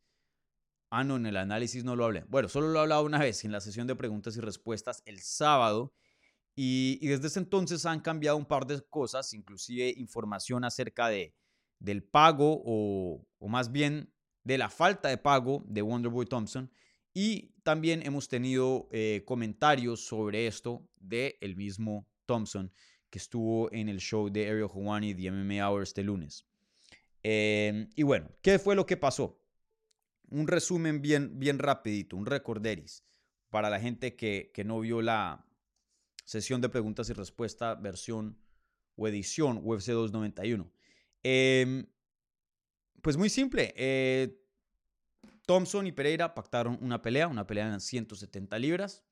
[0.91, 2.25] Ah, no, en el análisis no lo hablé.
[2.29, 5.21] Bueno, solo lo he hablado una vez en la sesión de preguntas y respuestas el
[5.21, 5.95] sábado
[6.55, 11.35] y, desde ese entonces han cambiado un par de cosas, inclusive información acerca de,
[11.79, 14.13] del pago o, más bien
[14.45, 16.71] de la falta de pago de Wonderboy Thompson.
[17.13, 22.73] Y también hemos tenido eh, comentarios sobre esto de el mismo Thompson
[23.09, 26.47] que estuvo en el show de Ariel Hawani The MMA Hour este lunes.
[27.23, 29.43] Em, y bueno, ¿qué fue lo que pasó?
[30.29, 33.05] Un resumen bien, bien rapidito, un recorderis
[33.49, 35.45] para la gente que, que no vio la,
[36.31, 38.39] sesión de preguntas y respuestas, versión
[38.95, 40.71] o edición UFC 291.
[41.25, 41.87] Em,
[43.03, 43.75] pues muy simple.
[43.77, 44.40] Eh,
[45.51, 49.03] Thompson y Pereira pactaron una pelea, una pelea en 170 libras.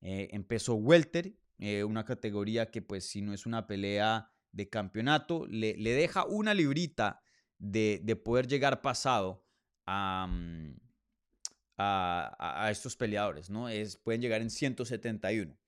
[0.00, 5.44] Eh, empezó Welter, eh, una categoría que pues si no es una pelea de campeonato,
[5.48, 7.20] le, deja una librita
[7.58, 9.44] de, poder llegar pasado
[9.88, 10.70] mm,
[11.78, 13.66] a, a, estos peleadores, ¿no?
[14.04, 15.58] Pueden llegar en 171.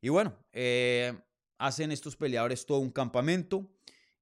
[0.00, 1.12] Y bueno, eh,
[1.58, 3.70] hacen estos peleadores todo un campamento,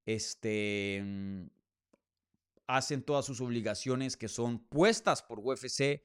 [0.07, 1.47] este, mm,
[2.67, 6.03] hacen todas sus obligaciones que son puestas por UFC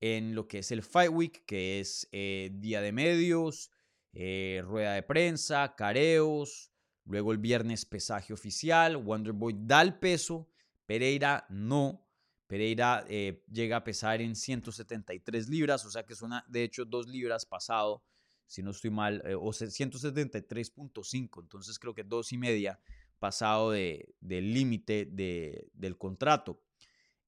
[0.00, 3.70] en lo que es el Fight Week, que es eh, día de medios,
[4.12, 6.72] eh, rueda de prensa, careos,
[7.04, 10.48] luego el viernes pesaje oficial, Wonderboy da el peso,
[10.86, 12.06] Pereira no.
[12.46, 17.06] Pereira llega a pesar en 173 libras, o sea que es una, de hecho, dos
[17.06, 18.02] libras pasado
[18.50, 22.80] si no estoy mal, eh, o 173.5, entonces creo que dos y media
[23.20, 26.60] pasado de, del límite de, del contrato.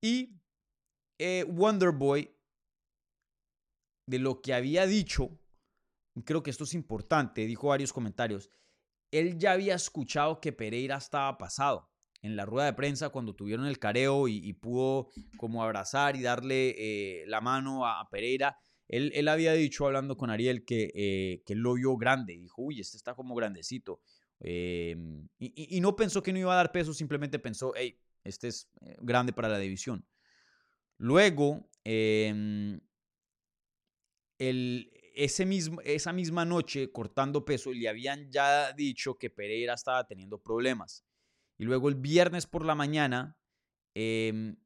[0.00, 0.40] Y
[1.18, 2.35] eh, Wonderboy,
[4.07, 5.38] de lo que había dicho,
[6.24, 8.50] creo que esto es importante, dijo varios comentarios,
[9.12, 11.88] él ya había escuchado que Pereira estaba pasado
[12.22, 16.74] en la rueda de prensa cuando tuvieron el careo y, pudo como abrazar y darle
[16.76, 18.57] eh, la mano a Pereira
[18.92, 22.37] él, había dicho, hablando con Ariel, que, eh, que lo vio grande.
[22.37, 24.02] Dijo, uy, este está como grandecito.
[24.44, 28.68] Em, y, no pensó que no iba a dar peso, simplemente pensó, hey, este es
[28.81, 30.05] eh, grande para la división.
[30.98, 32.81] Luego, em,
[34.38, 40.05] el, ese mismo, esa misma noche, cortando peso, le habían ya dicho que Pereira estaba
[40.09, 41.05] teniendo problemas.
[41.57, 43.38] Y luego el viernes por la mañana,
[43.94, 44.57] eh,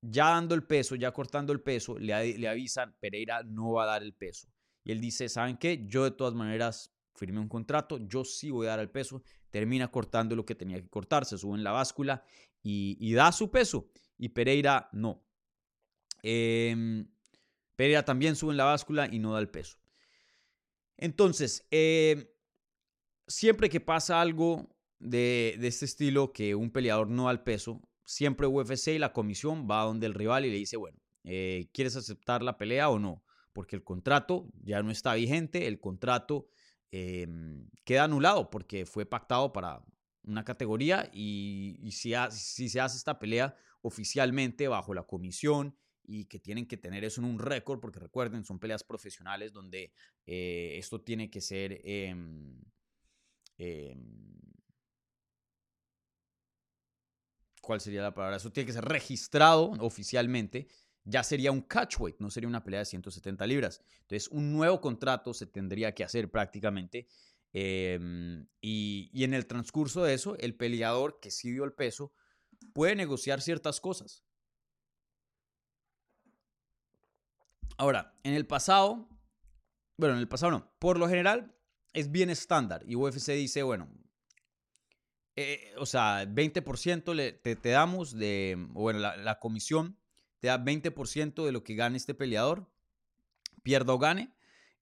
[0.00, 3.86] ya dando el peso, ya cortando el peso, le, le avisan, Pereira no va a
[3.86, 4.48] dar el peso.
[4.82, 5.84] Y él dice, ¿saben qué?
[5.86, 9.22] Yo de todas maneras firmé un contrato, yo sí voy a dar el peso.
[9.50, 12.24] Termina cortando lo que tenía que cortar, se sube en la báscula
[12.62, 13.90] y, da su peso.
[14.18, 15.24] Y Pereira no.
[16.22, 17.08] Em,
[17.76, 19.78] Pereira también sube en la báscula y no da el peso.
[20.96, 22.26] Entonces, em,
[23.26, 28.46] siempre que pasa algo de, este estilo, que un peleador no da el peso, siempre
[28.46, 32.42] UFC y la comisión va donde el rival y le dice, bueno, eh, ¿quieres aceptar
[32.42, 33.24] la pelea o no?
[33.52, 36.46] Porque el contrato ya no está vigente, el contrato
[36.92, 39.82] em, queda anulado porque fue pactado para
[40.24, 42.12] una categoría y, si,
[42.68, 47.26] se hace esta pelea oficialmente bajo la comisión y que tienen que tener eso en
[47.26, 49.92] un récord, porque recuerden, son peleas profesionales donde
[50.26, 51.80] eh, esto tiene que ser...
[51.84, 52.60] Em,
[53.58, 54.32] em,
[57.60, 58.36] ¿Cuál sería la palabra?
[58.36, 60.66] Eso tiene que ser registrado oficialmente.
[61.04, 63.82] Ya sería un catchweight, no sería una pelea de 170 libras.
[64.02, 67.08] Entonces, un nuevo contrato se tendría que hacer prácticamente.
[67.52, 72.12] Em, y, en el transcurso de eso, el peleador que sí dio el peso
[72.72, 74.24] puede negociar ciertas cosas.
[77.76, 79.08] Ahora, en el pasado,
[79.96, 81.54] bueno, en el pasado no, por lo general
[81.92, 83.88] es bien estándar y UFC dice, bueno,
[85.34, 89.98] eh, o sea, 20% le, te, damos de, bueno, la, comisión
[90.42, 92.68] te da 20% de lo que gane este peleador,
[93.62, 94.34] pierda o gane,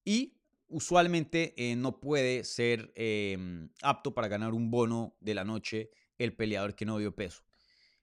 [0.07, 5.91] y usualmente eh, no puede ser em, apto para ganar un bono de la noche
[6.17, 7.45] el peleador que no dio peso.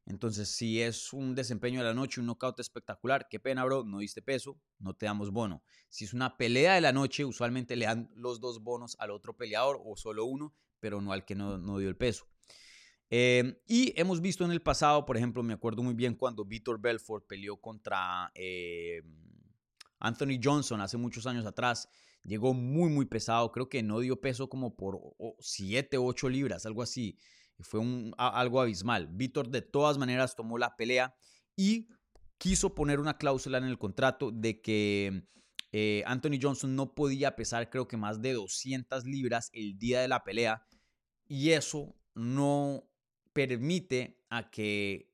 [0.05, 3.97] Entonces, si es un desempeño de la noche, un knockout espectacular, qué pena, bro, no
[3.97, 5.63] diste peso, no te damos bono.
[5.89, 9.35] Si es una pelea de la noche, usualmente le dan los dos bonos al otro
[9.35, 12.27] peleador o solo uno, pero no al que no, dio el peso.
[13.09, 16.79] Eh, y hemos visto en el pasado, por ejemplo, me acuerdo muy bien cuando Vitor
[16.79, 19.01] Belfort peleó contra eh,
[19.99, 21.89] Anthony Johnson hace muchos años atrás.
[22.23, 23.51] Llegó muy, muy pesado.
[23.51, 24.99] Creo que no dio peso como por
[25.39, 27.17] 7, 8 libras, algo así.
[27.59, 27.81] Fue
[28.17, 29.07] algo abismal.
[29.07, 31.15] Víctor de todas maneras tomó la pelea
[31.55, 31.87] y
[32.37, 35.27] quiso poner una cláusula en el contrato de que
[35.71, 40.07] eh, Anthony Johnson no podía pesar creo que más de 200 libras el día de
[40.07, 40.63] la pelea
[41.27, 42.86] y eso no
[43.37, 45.13] permite a que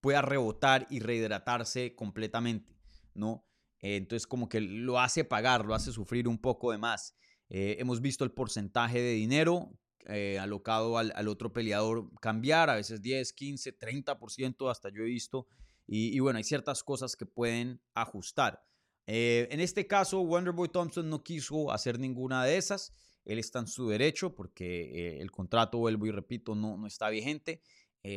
[0.00, 2.76] pueda rebotar y rehidratarse completamente,
[3.12, 3.44] ¿no?
[3.80, 7.16] entonces como que lo hace pagar, lo hace sufrir un poco de más.
[7.48, 9.70] Eh, hemos visto el porcentaje de dinero
[10.06, 15.46] eh, alocado al, otro peleador cambiar, a veces 10, 15, 30%, hasta yo he visto.
[15.88, 18.64] Y, bueno, hay ciertas cosas que pueden ajustar.
[19.06, 22.92] Eh, en este caso, Wonderboy Thompson no quiso hacer ninguna de esas.
[23.26, 27.10] Él está en su derecho porque eh, el contrato, vuelvo y repito, no, no está
[27.10, 27.60] vigente.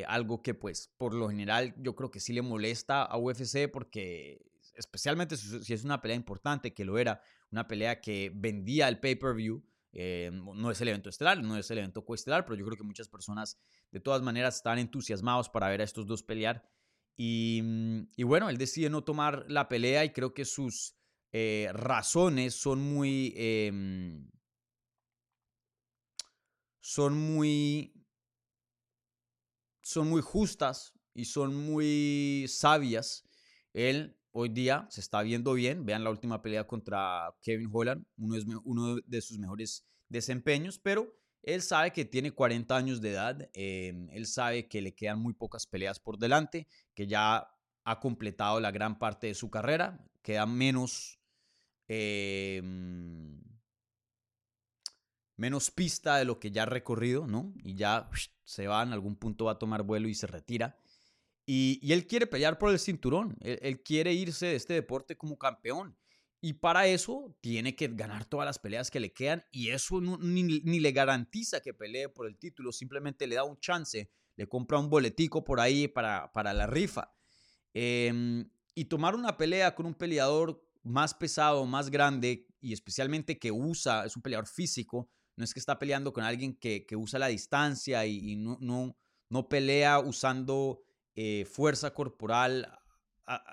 [0.08, 4.40] algo que pues por lo general yo creo que sí le molesta a UFC porque
[4.76, 9.62] especialmente si es una pelea importante, que lo era, una pelea que vendía el pay-per-view,
[9.92, 12.84] eh, no es el evento estelar, no es el evento coestelar, pero yo creo que
[12.84, 13.60] muchas personas
[13.92, 16.64] de todas maneras están entusiasmados para ver a estos dos pelear.
[17.18, 20.96] Y, mm, bueno, él decide no tomar la pelea y creo que sus
[21.32, 23.34] eh, razones son muy...
[23.36, 24.30] Em,
[26.80, 27.94] son muy...
[29.82, 33.24] Son muy justas y son muy sabias.
[33.74, 35.86] Él hoy día se está viendo bien.
[35.86, 41.16] Vean la última pelea contra Kevin Holland, uno, es, uno de sus mejores desempeños, pero
[41.44, 45.34] él sabe que tiene 40 años de edad, em, él sabe que le quedan muy
[45.34, 47.48] pocas peleas por delante, que ya
[47.86, 51.20] ha completado la gran parte de su carrera, queda menos,
[51.88, 53.42] em,
[55.40, 57.54] menos pista de lo que ya ha recorrido, ¿no?
[57.64, 58.10] Y ya
[58.44, 60.78] se va, en algún punto va a tomar vuelo y se retira.
[61.46, 65.98] Y, él quiere pelear por el cinturón, él, quiere irse de este deporte como campeón.
[66.42, 70.80] Y para eso tiene que ganar todas las peleas que le quedan y eso ni,
[70.80, 74.90] le garantiza que pelee por el título, simplemente le da un chance, le compra un
[74.90, 77.14] boletico por ahí para, para la rifa.
[77.74, 83.52] Em, y tomar una pelea con un peleador más pesado, más grande y especialmente que
[83.52, 87.28] usa, es un peleador físico, no es que está peleando con alguien que, usa la
[87.28, 88.98] distancia y, no, no,
[89.30, 90.84] no pelea usando
[91.16, 92.78] eh, fuerza corporal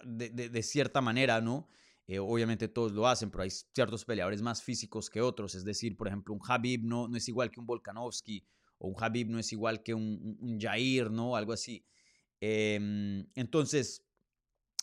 [0.05, 1.68] de, cierta manera, ¿no?
[2.09, 5.55] Eh, obviamente todos lo hacen, pero hay ciertos peleadores más físicos que otros.
[5.55, 8.44] Es decir, por ejemplo, un Habib no, no es igual que un Volkanovski,
[8.79, 11.37] o un Habib no es igual que un, un Jair, ¿no?
[11.37, 11.87] Algo así.
[12.40, 14.05] Em, entonces,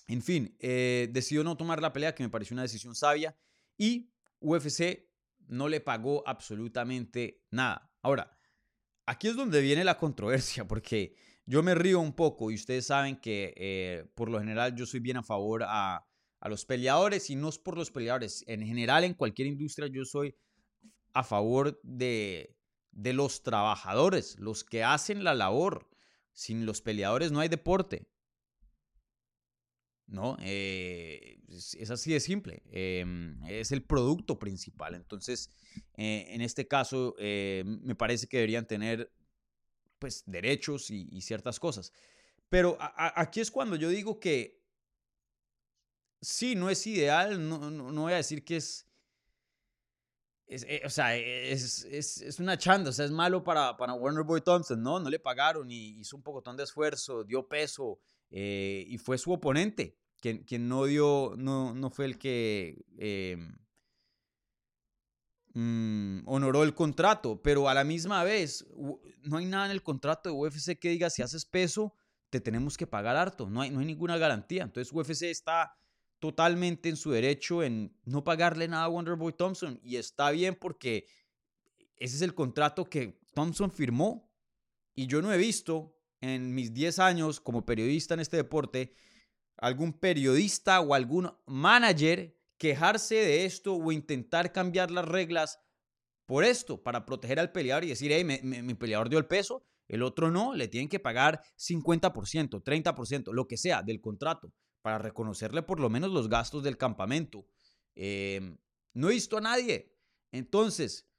[0.07, 3.37] en fin, eh, decidió no tomar la pelea, que me pareció una decisión sabia,
[3.77, 5.12] y UFC
[5.47, 7.91] no le pagó absolutamente nada.
[8.01, 8.37] Ahora,
[9.05, 13.17] aquí es donde viene la controversia, porque yo me río un poco y ustedes saben
[13.17, 16.05] que eh, por lo general yo soy bien a favor a,
[16.45, 18.43] los peleadores y no es por los peleadores.
[18.47, 20.35] En general, en cualquier industria yo soy
[21.13, 22.57] a favor de,
[22.91, 25.89] de los trabajadores, los que hacen la labor.
[26.33, 28.09] Sin los peleadores no hay deporte.
[30.13, 30.37] ¿No?
[30.39, 32.63] Eh, es, así de simple.
[32.71, 34.95] Em, es el producto principal.
[34.95, 35.49] Entonces,
[35.97, 39.11] eh, en este caso, me parece que deberían tener
[39.99, 41.91] pues, derechos y, ciertas cosas.
[42.49, 44.61] Pero aquí es cuando yo digo que
[46.21, 48.87] sí, no es ideal, no, no, voy a decir que es,
[50.45, 54.23] eh, o sea, es, es, es, una chanda, o sea, es malo para, para Warner
[54.23, 54.99] Boy Thompson, ¿no?
[54.99, 57.99] No le pagaron y hizo un pocotón de esfuerzo, dio peso
[58.29, 59.97] eh, y fue su oponente
[60.45, 63.57] quien, no dio, no, no fue el que em,
[65.53, 68.65] mm, honoró el contrato, pero a la misma vez,
[69.23, 71.93] no hay nada en el contrato de UFC que diga si haces peso,
[72.29, 74.63] te tenemos que pagar harto, no hay, no hay ninguna garantía.
[74.63, 75.75] Entonces UFC está
[76.19, 81.05] totalmente en su derecho en no pagarle nada a Wonderboy Thompson y está bien porque
[81.97, 84.31] ese es el contrato que Thompson firmó
[84.95, 88.95] y yo no he visto en mis 10 años como periodista en este deporte
[89.57, 95.59] algún periodista o algún manager quejarse de esto o intentar cambiar las reglas
[96.25, 100.01] por esto, para proteger al peleador y decir, hey, mi peleador dio el peso, el
[100.01, 105.63] otro no, le tienen que pagar 50%, 30%, lo que sea del contrato para reconocerle
[105.63, 107.47] por lo menos los gastos del campamento.
[107.95, 108.57] Em,
[108.93, 109.95] no he visto a nadie.
[110.31, 111.09] Entonces,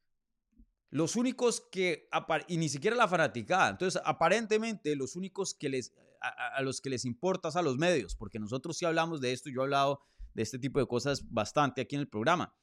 [0.91, 2.09] los únicos que,
[2.49, 5.93] y ni siquiera la fanaticada, entonces aparentemente los únicos que les,
[6.29, 9.51] a, los que les importa es a los medios, porque nosotros sí hablamos de esto,
[9.51, 10.01] yo he hablado
[10.33, 12.55] de este tipo de cosas bastante aquí en el programa.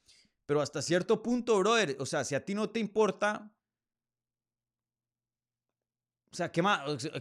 [0.46, 3.54] Pero hasta cierto punto, brother, o sea, si a ti no te importa,
[6.30, 6.62] o sea, ¿qué,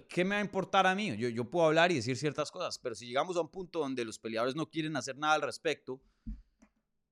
[0.10, 1.16] ¿qué, me va a importar a mí?
[1.18, 4.06] Yo, yo puedo hablar y decir ciertas cosas, pero si llegamos a un punto donde
[4.06, 6.02] los peleadores no quieren hacer nada al respecto,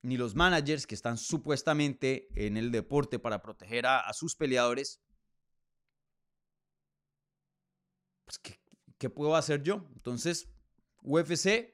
[0.01, 5.01] ni los managers que están supuestamente en el deporte para proteger a, sus peleadores,
[8.25, 8.59] pues ¿qué,
[8.99, 9.87] ¿qué, puedo hacer yo?
[9.95, 10.49] Entonces,
[11.01, 11.73] UFC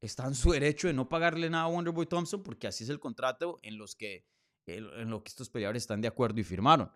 [0.00, 2.98] está en su derecho de no pagarle nada a Wonderboy Thompson porque así es el
[2.98, 4.26] contrato en los que,
[4.66, 6.90] en lo que estos peleadores están de acuerdo y firmaron.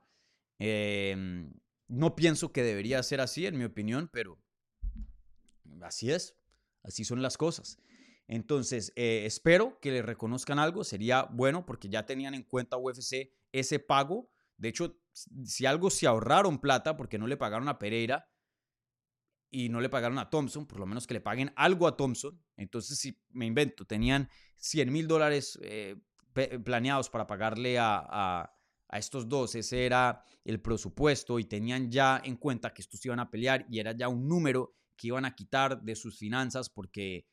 [0.59, 1.51] Eh,
[1.88, 4.38] no pienso que debería ser así, en mi opinión, pero
[5.83, 6.37] así es,
[6.83, 7.79] así son las cosas.
[8.29, 13.33] Entonces, eh, espero que le reconozcan algo, sería bueno porque ya tenían en cuenta UFC
[13.51, 14.31] ese pago.
[14.57, 18.30] De hecho, si algo se ahorraron plata porque no le pagaron a Pereira
[19.51, 22.41] y no le pagaron a Thompson, por lo menos que le paguen algo a Thompson.
[22.57, 25.97] Entonces, si me invento, tenían 100 mil dólares eh,
[26.65, 28.55] planeados para pagarle a
[28.91, 33.21] a estos dos, ese era el presupuesto y tenían ya en cuenta que estos iban
[33.21, 37.29] a pelear y era ya un número que iban a quitar de sus finanzas porque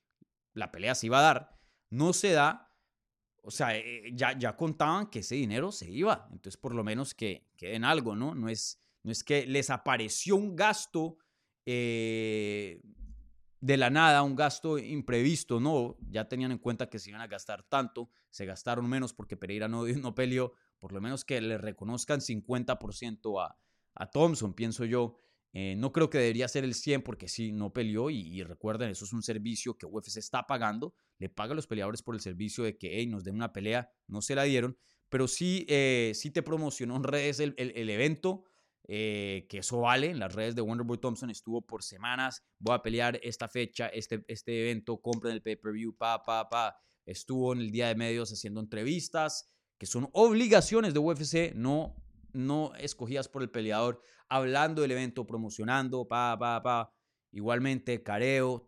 [0.54, 1.50] la pelea se iba a dar,
[1.90, 2.72] no se da,
[3.42, 7.16] o sea, eh, ya, ya contaban que ese dinero se iba, entonces por lo menos
[7.16, 8.36] que queden algo, ¿no?
[8.36, 11.18] No es, no es que les apareció un gasto
[11.68, 12.82] eh,
[13.60, 17.28] de la nada, un gasto imprevisto, no, ya tenían en cuenta que se iban a
[17.28, 21.58] gastar tanto, se gastaron menos porque Pereira no, no peleó, por lo menos que le
[21.58, 23.58] reconozcan 50% a,
[23.96, 25.20] a Thompson, pienso yo.
[25.54, 29.06] Eh, no creo que debería ser el 100 porque sí, no peleó y, recuerden, eso
[29.06, 32.78] es un servicio que UFC está pagando, le paga los peleadores por el servicio de
[32.78, 34.78] que hey, nos den una pelea, no se la dieron,
[35.10, 38.44] pero sí, eh, sí te promocionó en redes el, el, evento,
[38.88, 42.82] eh, que eso vale, en las redes de Wonderboy Thompson estuvo por semanas, voy a
[42.82, 47.71] pelear esta fecha, este, este evento, compren el pay-per-view, pa, pa, pa, estuvo en el
[47.71, 51.95] día de medios haciendo entrevistas, que son obligaciones de UFC, no,
[52.32, 56.93] no escogidas por el peleador, hablando del evento, promocionando, pa, pa, pa.
[57.32, 58.67] Igualmente, careo,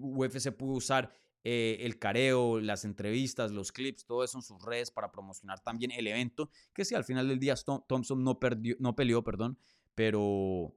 [0.00, 1.12] UFC pudo usar
[1.44, 5.90] eh, el careo, las entrevistas, los clips, todo eso en sus redes para promocionar también
[5.90, 9.58] el evento, que sí, al final del día Thompson no, perdió, no peleó, perdón,
[9.96, 10.72] pero,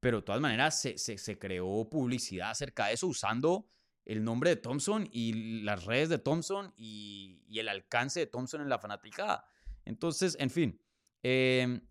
[0.00, 3.68] pero de todas maneras se, se, creó publicidad acerca de eso usando
[4.06, 8.70] el nombre de Thompson y las redes de Thompson y, el alcance de Thompson en
[8.70, 9.44] la fanaticada.
[9.84, 10.80] Entonces, en fin,
[11.22, 11.86] em,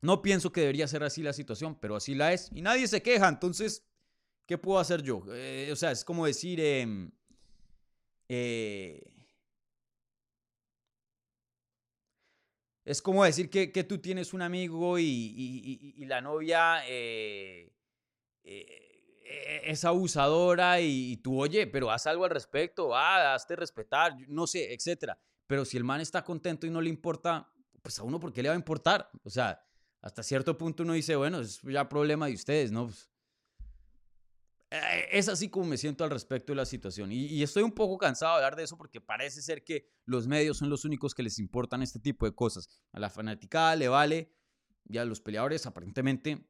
[0.00, 3.02] no pienso que debería ser así la situación, pero así la es y nadie se
[3.02, 3.28] queja.
[3.28, 3.86] Entonces,
[4.46, 5.22] ¿qué puedo hacer yo?
[5.28, 6.58] Eh, o sea, es como decir...
[6.58, 7.12] Em,
[8.28, 9.02] eh,
[12.84, 17.72] es como decir que, tú tienes un amigo y, la novia eh,
[19.28, 24.46] e-, es abusadora y, tú, oye, pero haz algo al respecto, ah, hazte respetar, no
[24.46, 25.18] sé, etcétera.
[25.46, 27.50] Pero si el man está contento y no le importa,
[27.82, 29.10] pues a uno, ¿por qué le va a importar?
[29.22, 29.62] O sea,
[30.00, 32.86] hasta cierto punto uno dice, bueno, es ya problema de ustedes, ¿no?
[32.86, 33.07] Pues, eh,
[34.70, 37.10] es así como me siento al respecto de la situación.
[37.12, 40.26] Y, y, estoy un poco cansado de hablar de eso porque parece ser que los
[40.26, 42.68] medios son los únicos que les importan este tipo de cosas.
[42.92, 44.34] A la fanaticada le vale
[44.88, 46.48] y a los peleadores aparentemente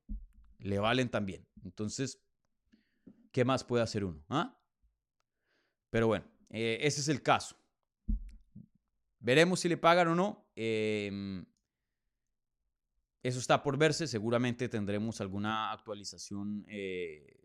[0.58, 1.46] le valen también.
[1.64, 2.20] Entonces,
[3.32, 4.24] ¿qué más puede hacer uno?
[4.28, 4.60] ¿Ah?
[5.90, 7.56] Pero bueno, eh, ese es el caso.
[9.20, 10.50] Veremos si le pagan o no.
[10.54, 11.44] Em,
[13.22, 14.06] eso está por verse.
[14.06, 17.37] Seguramente tendremos alguna actualización eh,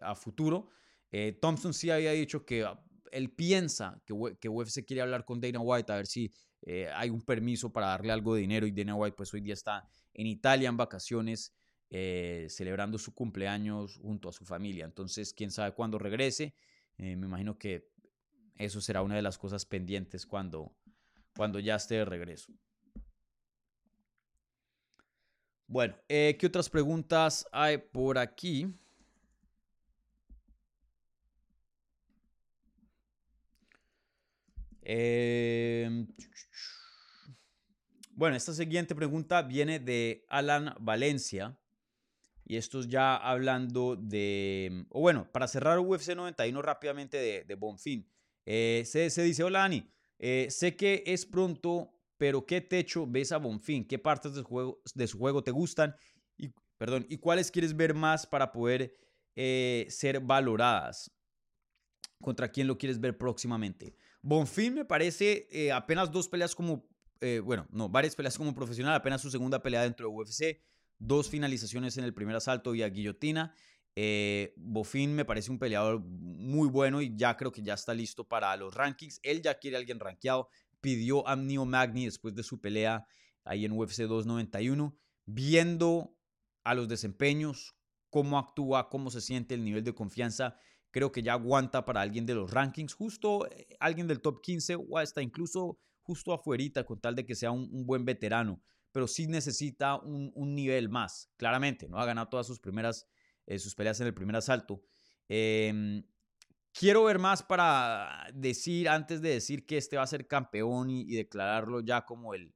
[0.00, 0.68] a futuro.
[1.12, 2.80] Eh, Thompson sí había dicho que ah,
[3.10, 6.30] él piensa que, que UFC quiere hablar con Dana White a ver si
[6.62, 9.54] eh, hay un permiso para darle algo de dinero y Dana White pues hoy día
[9.54, 11.52] está en Italia en vacaciones
[11.88, 14.84] eh, celebrando su cumpleaños junto a su familia.
[14.84, 16.54] Entonces, quién sabe cuándo regrese.
[16.96, 17.88] me imagino que
[18.56, 20.72] eso será una de las cosas pendientes cuando,
[21.34, 22.52] cuando ya esté de regreso.
[25.66, 28.72] Bueno, ¿qué otras preguntas hay por aquí?
[34.92, 36.08] Em,
[38.10, 41.56] bueno, esta siguiente pregunta viene de Alan Valencia.
[42.44, 44.84] Y esto es ya hablando de.
[44.88, 48.04] O bueno, para cerrar UFC 91 rápidamente de, de Bonfin.
[48.44, 49.88] Eh, se, dice: Hola, Ani.
[50.18, 53.86] Eh, sé que es pronto, pero ¿qué techo ves a Bonfin?
[53.86, 55.94] ¿Qué partes de su juego, de su juego te gustan?
[56.36, 58.92] Y, perdón, ¿y cuáles quieres ver más para poder
[59.36, 61.12] eh, ser valoradas?
[62.20, 63.94] ¿Contra quién lo quieres ver próximamente?
[64.22, 66.86] Bonfim me parece eh, apenas dos peleas como,
[67.20, 70.60] eh, bueno, no, varias peleas como profesional, apenas su segunda pelea dentro de UFC,
[70.98, 73.54] dos finalizaciones en el primer asalto vía guillotina.
[73.96, 78.56] Eh, me parece un peleador muy bueno y ya creo que ya está listo para
[78.56, 79.20] los rankings.
[79.22, 80.48] Él ya quiere a alguien rankeado.
[80.80, 83.06] Pidió a Neo Magni después de su pelea
[83.44, 84.96] ahí en UFC 291,
[85.26, 86.16] viendo
[86.62, 87.74] a los desempeños,
[88.10, 90.56] cómo actúa, cómo se siente, el nivel de confianza
[90.90, 94.76] creo que ya aguanta para alguien de los rankings, justo eh, alguien del top 15
[94.76, 98.60] o hasta incluso justo afuerita con tal de que sea un, buen veterano,
[98.90, 101.98] pero sí necesita un, nivel más, claramente, ¿no?
[101.98, 103.06] Ha ganado todas sus primeras,
[103.46, 104.82] eh, sus peleas en el primer asalto.
[105.28, 106.02] Em,
[106.72, 111.14] quiero ver más para decir, antes de decir que este va a ser campeón y,
[111.14, 112.52] declararlo ya como el,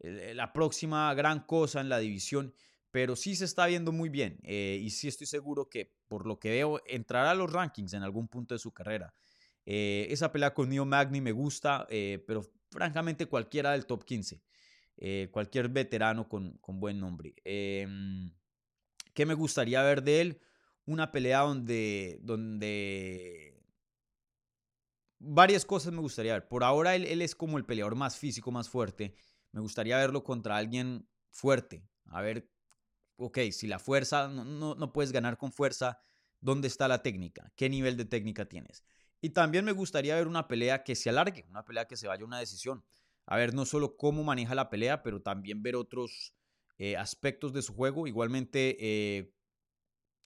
[0.00, 2.52] la próxima gran cosa en la división,
[2.90, 6.38] pero sí se está viendo muy bien eh, y sí estoy seguro que por lo
[6.38, 9.12] que veo entrará a los rankings en algún punto de su carrera.
[9.64, 14.42] Eh, esa pelea con Neo Magni me gusta, eh, pero francamente cualquiera del top 15,
[15.30, 17.34] cualquier veterano con, buen nombre.
[17.44, 18.32] Em,
[19.12, 20.40] ¿Qué me gustaría ver de él?
[20.84, 23.62] Una pelea donde, donde
[25.18, 26.48] varias cosas me gustaría ver.
[26.48, 29.14] Por ahora él, él, es como el peleador más físico, más fuerte.
[29.52, 31.82] Me gustaría verlo contra alguien fuerte.
[32.06, 32.48] A ver
[33.16, 35.98] ok, si la fuerza, no, no, puedes ganar con fuerza,
[36.40, 37.52] ¿dónde está la técnica?
[37.56, 38.84] ¿Qué nivel de técnica tienes?
[39.20, 42.22] Y también me gustaría ver una pelea que se alargue, una pelea que se vaya
[42.22, 42.84] a una decisión.
[43.24, 46.34] A ver no solo cómo maneja la pelea, pero también ver otros
[46.78, 48.06] eh, aspectos de su juego.
[48.06, 49.32] Igualmente, eh,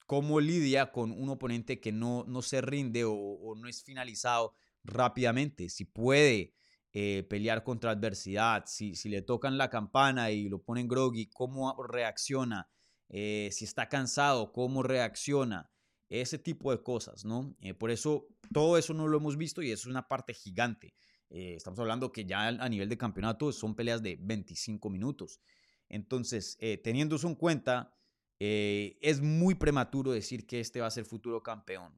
[0.07, 5.69] cómo lidia con un oponente que no, no se rinde o, no es finalizado rápidamente.
[5.69, 6.53] Si puede
[6.93, 11.81] eh, pelear contra adversidad, si, si le tocan la campana y lo ponen groggy, cómo
[11.85, 12.69] reacciona
[13.11, 15.71] eh, si está cansado, cómo reacciona,
[16.09, 17.55] ese tipo de cosas, ¿no?
[17.61, 20.95] Eh, por eso todo eso no lo hemos visto y eso es una parte gigante.
[21.29, 25.41] Eh, estamos hablando que ya a nivel de campeonato son peleas de 25 minutos.
[25.89, 27.97] Entonces, teniendo eso en cuenta,
[28.39, 31.93] es muy prematuro decir que este va a ser futuro campeón.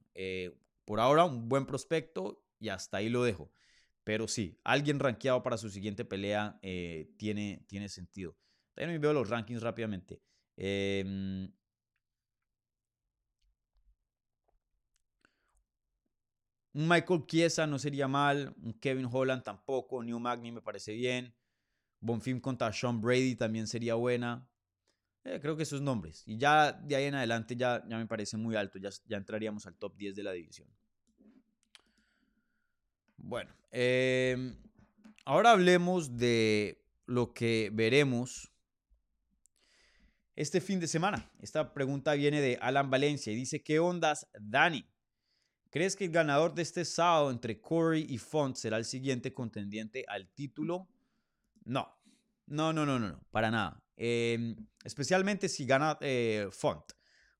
[0.85, 3.51] por ahora, un buen prospecto y hasta ahí lo dejo.
[4.03, 6.59] Pero sí, alguien rankeado para su siguiente pelea
[7.17, 8.35] tiene, tiene sentido.
[8.73, 10.21] También veo los rankings rápidamente.
[10.57, 11.51] Em,
[16.73, 21.33] un Michael Chiesa no sería mal, un Kevin Holland tampoco, New Magni me parece bien,
[21.99, 24.47] Bonfim contra Sean Brady también sería buena.
[25.23, 26.23] Eh, creo que esos nombres.
[26.27, 29.65] Y ya de ahí en adelante ya, ya me parece muy alto, ya, ya entraríamos
[29.65, 30.67] al top 10 de la división.
[33.17, 34.57] Bueno, em,
[35.23, 38.52] ahora hablemos de lo que veremos
[40.35, 41.29] este fin de semana.
[41.39, 44.85] Esta pregunta viene de Alan Valencia y dice, ¿qué ondas, Dani?
[45.69, 50.05] ¿Crees que el ganador de este sábado entre Corey y Font será el siguiente contendiente
[50.07, 50.87] al título?
[51.65, 51.87] No,
[52.45, 53.83] no, no, no, no, no para nada.
[53.95, 56.83] Em, especialmente si gana eh, Font.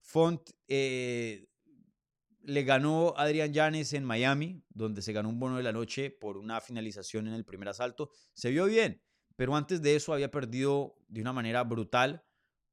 [0.02, 1.48] Font eh,
[2.42, 6.10] le ganó a Adrian Yanes en Miami, donde se ganó un bono de la noche
[6.10, 8.10] por una finalización en el primer asalto.
[8.34, 9.02] Se vio bien,
[9.36, 12.24] pero antes de eso había perdido de una manera brutal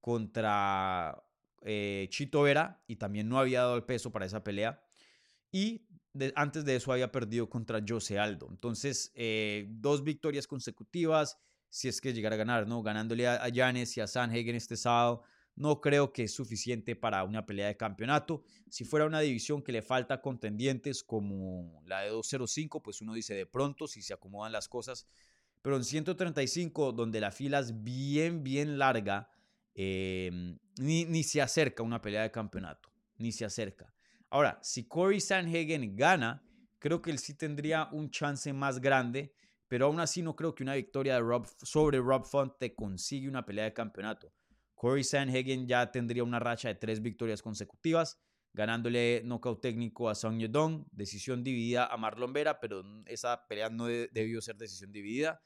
[0.00, 1.22] contra
[1.62, 4.82] eh, Chito Vera y también no había dado el peso para esa pelea.
[5.52, 5.86] Y
[6.34, 8.48] antes de eso había perdido contra Jose Aldo.
[8.50, 11.38] Entonces, eh, dos victorias consecutivas,
[11.68, 12.82] si es que llegara a ganar, ¿no?
[12.82, 15.22] Ganándole a Janes y a Sanhagen este sábado,
[15.60, 18.42] no creo que es suficiente para una pelea de campeonato.
[18.70, 23.34] Si fuera una división que le falta contendientes como la de 205, pues uno dice
[23.34, 25.06] de pronto, si se acomodan las cosas.
[25.62, 29.28] Pero en 135, donde la fila es bien, bien larga,
[29.74, 33.94] Em, ni, se acerca una pelea de campeonato, ni se acerca.
[34.30, 36.42] Ahora, si Corey Sanhagen gana,
[36.78, 39.34] creo que él sí tendría un chance más grande,
[39.68, 43.28] pero aún así no creo que una victoria de Rob, sobre Rob Font te consigue
[43.28, 44.32] una pelea de campeonato.
[44.74, 48.18] Corey Sanhagen ya tendría una racha de tres victorias consecutivas,
[48.52, 53.86] ganándole nocaut técnico a Song Yedong, decisión dividida a Marlon Vera, pero esa pelea no
[53.86, 55.40] debió ser decisión dividida.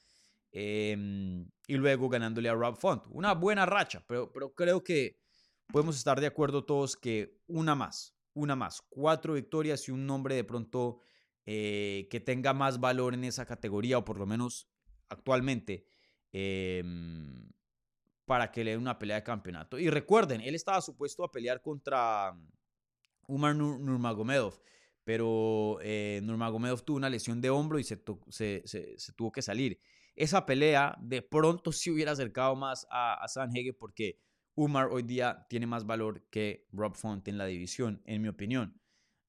[0.57, 3.05] Em, y luego ganándole a Rob Font.
[3.11, 5.19] Una buena racha, pero, pero creo que
[5.67, 10.37] podemos estar de acuerdo todos que una más, una más, cuatro victorias y un nombre
[10.37, 11.01] de pronto
[11.45, 14.69] eh, que tenga más valor en esa categoría, o por lo menos
[15.09, 15.87] actualmente,
[16.31, 17.51] em,
[18.25, 19.77] para que le dé una pelea de campeonato.
[19.79, 22.33] Y recuerden, él estaba supuesto a pelear contra
[23.27, 24.61] Umar Nurmagomedov,
[25.03, 28.01] pero eh, Nurmagomedov tuvo una lesión de hombro y se,
[28.31, 29.81] se, tuvo que salir.
[30.17, 34.19] Esa pelea de pronto sí hubiera acercado más a, a Sanhege porque
[34.55, 38.81] Umar hoy día tiene más valor que Rob Font en la división, en mi opinión.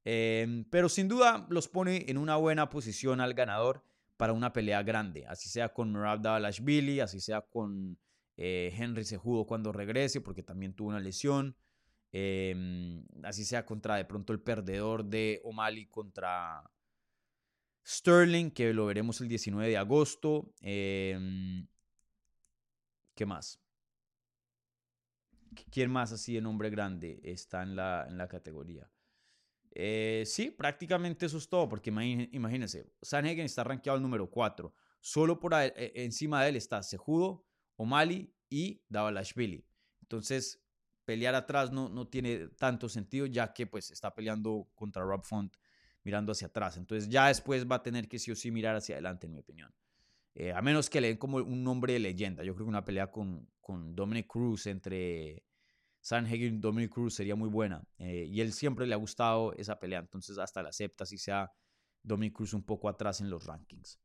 [0.03, 3.83] Em, pero sin duda los pone en una buena posición al ganador
[4.17, 6.21] para una pelea grande, así sea con Merab
[6.61, 7.97] Billy, así sea con
[8.37, 11.57] eh, Henry Sejudo cuando regrese, porque también tuvo una lesión,
[12.11, 16.63] em, así sea contra de pronto el perdedor de O'Malley contra
[17.85, 20.53] Sterling, que lo veremos el 19 de agosto.
[20.61, 21.67] Em,
[23.13, 23.61] ¿Qué más?
[25.71, 28.89] ¿Quién más así de nombre grande está en la, en la categoría?
[29.71, 34.73] Eh, sí, prácticamente eso es todo, porque imagínense, Sanhagen está rankeado al número 4.
[34.99, 39.65] Solo por e, encima de él está Sejudo, O'Malley y Davalashvili.
[40.01, 40.63] Entonces,
[41.05, 45.55] pelear atrás no, no tiene tanto sentido, ya que pues está peleando contra Rob Font
[46.05, 46.77] mirando hacia atrás.
[46.77, 49.39] Entonces, ya después va a tener que sí o sí mirar hacia adelante, en mi
[49.39, 49.73] opinión.
[50.35, 52.43] Eh, a menos que le den como un nombre de leyenda.
[52.43, 55.43] Yo creo que una pelea con, con Dominic Cruz entre
[56.01, 57.83] Sanhagen y Dominic Cruz sería muy buena.
[57.97, 61.51] Eh, y él siempre le ha gustado esa pelea, entonces hasta la acepta si sea
[62.03, 63.99] Dominic Cruz un poco atrás en los rankings.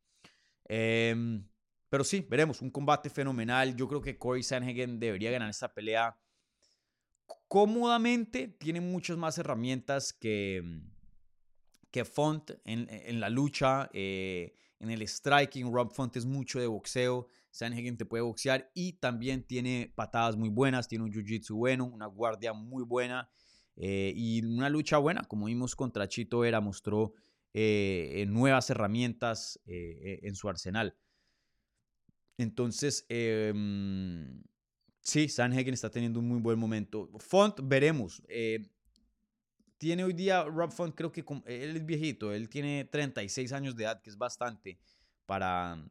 [0.65, 1.47] Em,
[1.89, 3.75] pero sí, veremos, un combate fenomenal.
[3.75, 6.17] Yo creo que Corey Sanhagen debería ganar esta pelea
[7.47, 8.47] cómodamente.
[8.47, 10.63] Tiene muchas más herramientas que,
[11.91, 13.89] que Font en, la lucha.
[13.93, 17.27] Eh, en el striking, Rob Font es mucho de boxeo.
[17.51, 22.07] Sanhagen te puede boxear y también tiene patadas muy buenas, tiene un jiu-jitsu bueno, una
[22.07, 23.29] guardia muy buena
[23.75, 25.21] eh, y una lucha buena.
[25.23, 27.13] Como vimos contra Chito Vera, mostró
[27.53, 30.95] eh, nuevas herramientas eh, en su arsenal.
[32.37, 34.41] Entonces, em,
[35.01, 37.09] sí, Sanhagen está teniendo un muy buen momento.
[37.19, 38.23] Font, veremos.
[39.81, 43.85] Tiene hoy día Rob Font, creo que él es viejito, él tiene 36 años de
[43.85, 44.77] edad, que es bastante
[45.25, 45.83] para,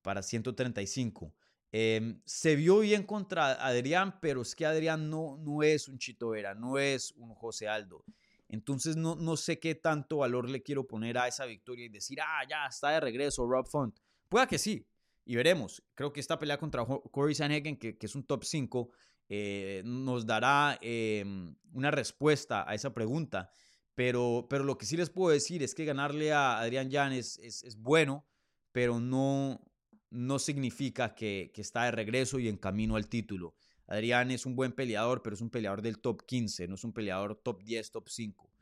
[0.00, 1.34] para 135.
[1.72, 6.28] Em, se vio bien contra Adrián, pero es que Adrián no, no es un Chito
[6.28, 8.04] Vera, no es un José Aldo.
[8.48, 12.20] Entonces no, no sé qué tanto valor le quiero poner a esa victoria y decir,
[12.20, 13.98] ah, ya está de regreso Rob Font.
[14.28, 14.86] Pueda que sí,
[15.24, 15.82] y veremos.
[15.94, 18.92] Creo que esta pelea contra Corey Sanhagen, que, que es un top 5,
[19.28, 23.50] eh, nos dará em, una respuesta a esa pregunta.
[23.94, 27.38] Pero, pero lo que sí les puedo decir es que ganarle a Adrián Jan es,
[27.78, 28.26] bueno,
[28.72, 29.60] pero no,
[30.10, 33.54] no significa que, está de regreso y en camino al título.
[33.86, 36.92] Adrián es un buen peleador, pero es un peleador del top 15, no es un
[36.92, 38.52] peleador top 10, top 5.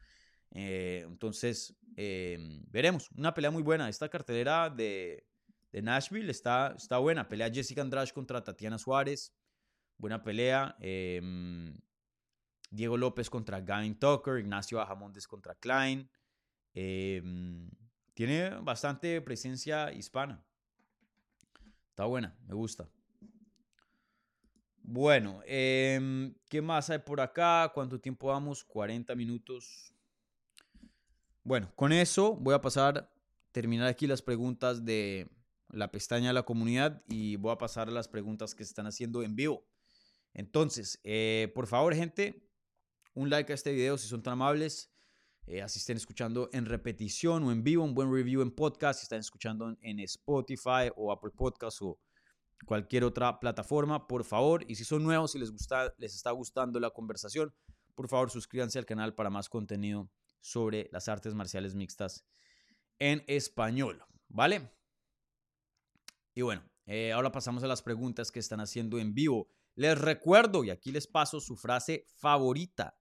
[0.52, 3.10] Eh, entonces, em, veremos.
[3.16, 3.88] Una pelea muy buena.
[3.88, 5.26] Esta cartelera de,
[5.72, 7.28] Nashville está, está buena.
[7.28, 9.32] Pelea Jessica Andrade contra Tatiana Suárez.
[9.98, 10.76] Buena pelea.
[10.80, 11.76] Em,
[12.70, 14.38] Diego López contra Gavin Tucker.
[14.38, 16.10] Ignacio Bajamontes contra Klein.
[16.74, 17.70] Em,
[18.14, 20.44] tiene bastante presencia hispana.
[21.90, 22.88] Está buena, me gusta.
[24.82, 27.70] Bueno, em, ¿qué más hay por acá?
[27.72, 28.64] ¿Cuánto tiempo vamos?
[28.64, 29.94] 40 minutos.
[31.42, 33.10] Bueno, con eso voy a pasar,
[33.52, 35.30] terminar aquí las preguntas de
[35.70, 38.86] la pestaña de la comunidad y voy a pasar a las preguntas que se están
[38.86, 39.64] haciendo en vivo.
[40.34, 42.48] Entonces, eh, por favor, gente,
[43.14, 44.90] un like a este video si son tan amables.
[45.46, 49.04] Eh, así estén escuchando en repetición o en vivo, un buen review en podcast, si
[49.04, 51.98] están escuchando en, Spotify o Apple Podcasts o
[52.64, 56.80] cualquier otra plataforma, por favor, y si son nuevos y les, gusta, les está gustando
[56.80, 57.54] la conversación,
[57.94, 60.10] por favor suscríbanse al canal para más contenido
[60.40, 62.24] sobre las artes marciales mixtas
[62.98, 64.70] en español, ¿vale?
[66.34, 69.48] Y bueno, eh, ahora pasamos a las preguntas que están haciendo en vivo.
[69.76, 72.96] Les recuerdo, y aquí les paso su frase favorita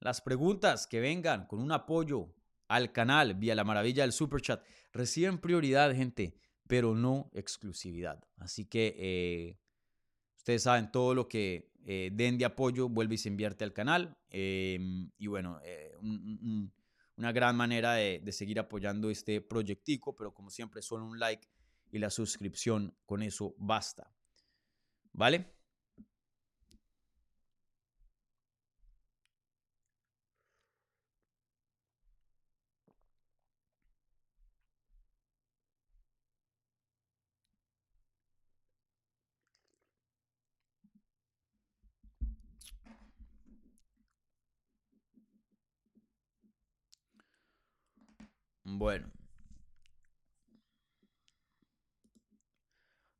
[0.00, 2.34] las preguntas que vengan con un apoyo
[2.68, 6.34] al canal vía la maravilla del super chat reciben prioridad, gente,
[6.66, 8.24] pero no exclusividad.
[8.38, 9.58] Así que eh,
[10.36, 14.16] ustedes saben todo lo que eh, den de apoyo vuelve y se invierte al canal.
[14.30, 15.94] Em, y bueno, eh,
[17.16, 21.46] una gran manera de, seguir apoyando este proyectico, pero como siempre, solo un like
[21.92, 22.96] y la suscripción.
[23.04, 24.10] Con eso basta.
[25.12, 25.59] ¿Vale?
[48.80, 49.12] Bueno.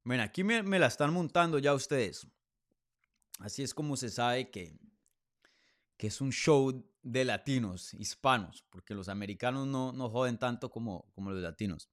[0.04, 2.26] Bueno, aquí me, la están montando ya ustedes.
[3.40, 4.74] Así es como se sabe que,
[5.98, 11.12] que es un show de latinos, hispanos, porque los americanos no, no joden tanto como,
[11.12, 11.90] como los latinos.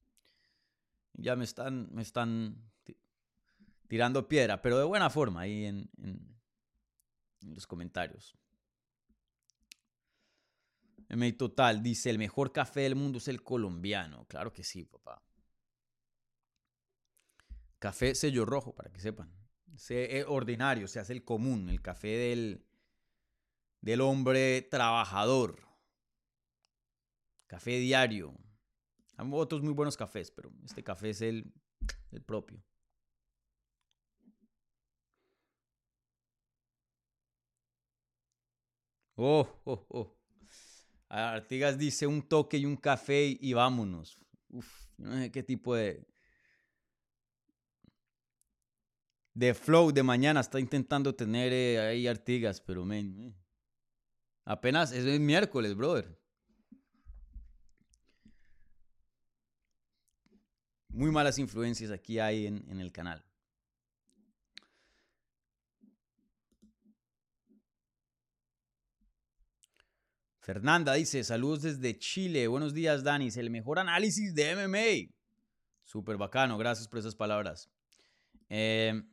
[1.12, 2.72] Ya me están, me están
[3.90, 5.90] tirando piedra, pero de buena forma ahí en
[7.42, 8.34] los comentarios.
[11.10, 14.26] MA Total dice, el mejor café del mundo es el colombiano.
[14.28, 15.24] Claro que sí, papá.
[17.80, 19.32] Café sello rojo, para que sepan.
[19.90, 22.66] Es ordinario, se hace el común, el café del,
[23.82, 25.62] del hombre trabajador.
[27.48, 28.34] Café diario.
[29.18, 31.54] Hay otros muy buenos cafés, pero este café es el,
[32.12, 32.62] el propio.
[39.18, 40.17] Oh, oh, oh.
[41.10, 44.18] Artigas dice un toque y un café y vámonos.
[44.50, 46.06] Uf, no sé qué tipo de.
[49.34, 53.20] De flow de mañana está intentando tener eh, ahí Artigas, pero men.
[53.20, 53.36] Eh.
[54.46, 56.18] Apenas es miércoles, brother.
[60.90, 63.27] Muy malas influencias aquí hay en el canal.
[70.48, 72.48] Fernanda dice, saludos desde Chile.
[72.48, 73.36] Buenos días, Danis.
[73.36, 75.14] El mejor análisis de MMA.
[75.84, 76.58] Súper bacano.
[76.58, 77.70] Gracias por esas palabras.
[78.48, 79.04] Eh,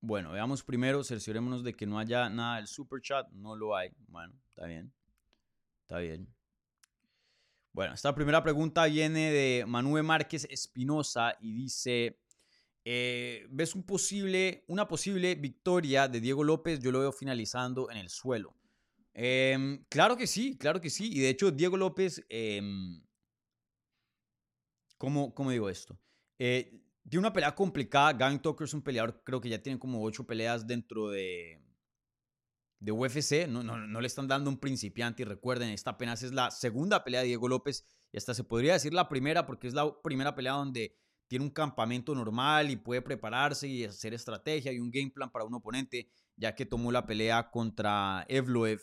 [0.00, 3.28] bueno, veamos primero, cerciorémonos de que no haya nada del super chat.
[3.32, 3.90] No lo hay.
[4.06, 4.92] Bueno, está bien.
[5.82, 6.32] Está bien.
[7.72, 12.20] Bueno, esta primera pregunta viene de Manuel Márquez Espinosa y dice,
[12.84, 16.78] eh, ¿ves un posible, una posible victoria de Diego López?
[16.78, 18.54] Yo lo veo finalizando en el suelo.
[19.14, 21.10] Em, claro que sí, claro que sí.
[21.12, 23.00] Y de hecho, Diego López, em,
[24.98, 25.98] ¿cómo, digo esto?
[26.38, 28.12] Eh, tiene una pelea complicada.
[28.12, 31.62] Gavin Tucker es un peleador, creo que ya tiene como ocho peleas dentro de,
[32.80, 33.46] de UFC.
[33.48, 35.22] No, no, no le están dando un principiante.
[35.22, 37.86] Y recuerden, esta apenas es la segunda pelea de Diego López.
[38.10, 40.96] Y hasta se podría decir la primera, porque es la primera pelea donde
[41.28, 45.44] tiene un campamento normal y puede prepararse y hacer estrategia y un game plan para
[45.44, 48.80] un oponente, ya que tomó la pelea contra Evloev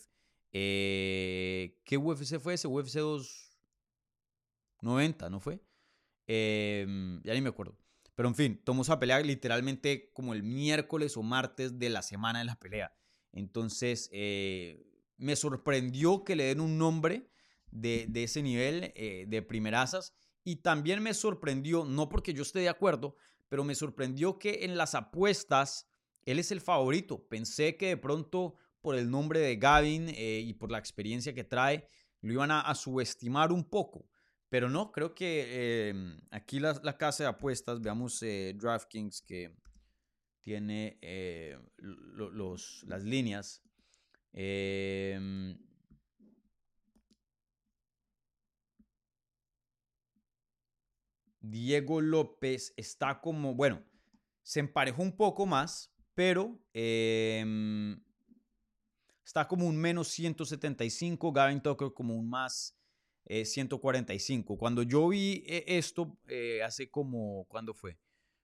[0.51, 2.67] eh, ¿Qué UFC fue ese?
[2.67, 5.61] UFC 290, ¿no fue?
[6.27, 7.77] Em, ya ni me acuerdo.
[8.15, 12.39] Pero en fin, tomó esa pelea literalmente como el miércoles o martes de la semana
[12.39, 12.95] de la pelea.
[13.31, 14.85] Entonces, eh,
[15.17, 17.29] me sorprendió que le den un nombre
[17.71, 20.13] de, ese nivel eh, de primerazas.
[20.43, 23.15] Y también me sorprendió, no porque yo esté de acuerdo,
[23.47, 25.87] pero me sorprendió que en las apuestas
[26.25, 27.27] él es el favorito.
[27.27, 31.43] Pensé que de pronto por el nombre de Gavin eh, y por la experiencia que
[31.43, 31.87] trae,
[32.21, 34.07] lo iban a, subestimar un poco.
[34.49, 39.55] Pero no, creo que em, aquí la, casa de apuestas, veamos eh, DraftKings que
[40.41, 43.63] tiene eh, los, las líneas.
[44.33, 45.57] Em,
[51.39, 53.83] Diego López está como, bueno,
[54.43, 57.99] se emparejó un poco más, pero em,
[59.23, 62.77] está como un menos 175, Gavin Tucker como un más
[63.25, 64.53] 145.
[64.53, 67.97] Eh, Cuando yo vi eh, esto eh, hace como, ¿cuándo fue?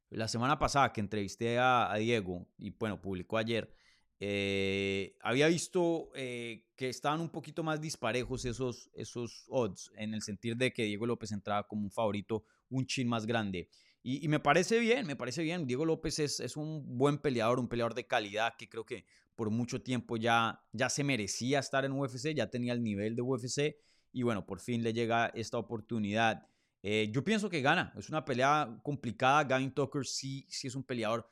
[0.09, 3.73] La semana pasada que entrevisté a, Diego y bueno, publicó ayer,
[5.21, 10.71] había visto que estaban un poquito más disparejos esos, esos odds en el sentido de
[10.71, 13.69] que Diego López entraba como un favorito un chin más grande.
[14.01, 15.67] Y, me parece bien, me parece bien.
[15.67, 19.05] Diego López es, es, un buen peleador, un peleador de calidad que creo que
[19.38, 23.21] por mucho tiempo ya, ya se merecía estar en UFC, ya tenía el nivel de
[23.21, 23.77] UFC
[24.11, 26.47] y bueno, por fin le llega esta oportunidad.
[26.81, 30.83] Eh, yo pienso que gana, es una pelea complicada, Gavin Tucker sí, sí es un
[30.83, 31.29] peleador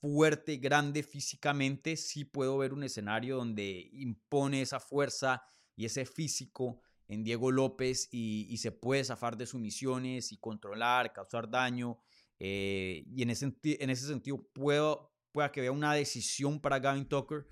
[0.00, 5.42] fuerte, grande físicamente, sí puedo ver un escenario donde impone esa fuerza
[5.76, 11.48] y ese físico en Diego López y, se puede zafar de sumisiones y controlar, causar
[11.48, 12.00] daño.
[12.40, 17.04] Eh, y en ese, en ese sentido puedo, pueda que vea una decisión para Gavin
[17.04, 17.46] Tucker,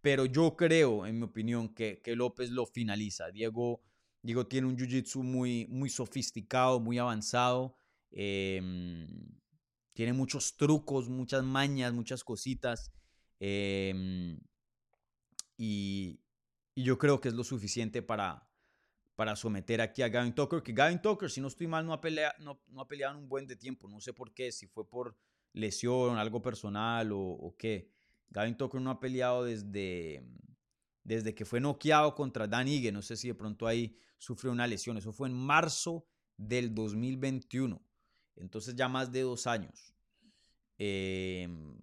[0.00, 3.32] pero yo creo, en mi opinión, que, que López lo finaliza.
[3.32, 3.82] Diego,
[4.22, 7.76] Diego tiene un jiu-jitsu muy, muy sofisticado, muy avanzado.
[8.12, 9.08] Em,
[9.94, 12.92] tiene muchos trucos, muchas mañas, muchas cositas.
[13.40, 14.38] Em,
[15.56, 16.20] y,
[16.76, 18.48] yo creo que es lo suficiente para,
[19.16, 20.62] para someter aquí a Gavin Tucker.
[20.62, 23.28] Que Gavin Tucker, si no estoy mal, no ha, peleado, no, ha peleado en un
[23.28, 23.88] buen de tiempo.
[23.88, 25.16] No sé por qué, si fue por
[25.54, 27.90] lesión, algo personal o, qué.
[28.28, 30.26] Gavin Tucker no ha peleado desde,
[31.02, 32.92] desde que fue noqueado contra Dan Ige.
[32.92, 34.98] No sé si de pronto ahí sufrió una lesión.
[34.98, 37.80] Eso fue en marzo del 2021.
[38.36, 39.94] Entonces ya más de dos años.
[40.76, 41.78] Em,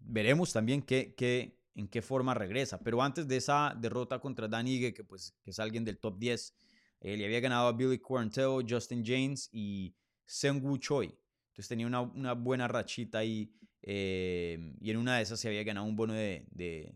[0.00, 2.78] veremos también qué, en qué forma regresa.
[2.80, 6.18] Pero antes de esa derrota contra Dan Ige, que, pues, que es alguien del top
[6.18, 6.56] 10,
[7.00, 9.94] eh, le había ganado a Billy Quarantello, Justin James y
[10.24, 11.14] Seung Choi.
[11.56, 13.50] Entonces tenía una, buena rachita ahí.
[13.80, 16.94] Em, y en una de esas se había ganado un bono de,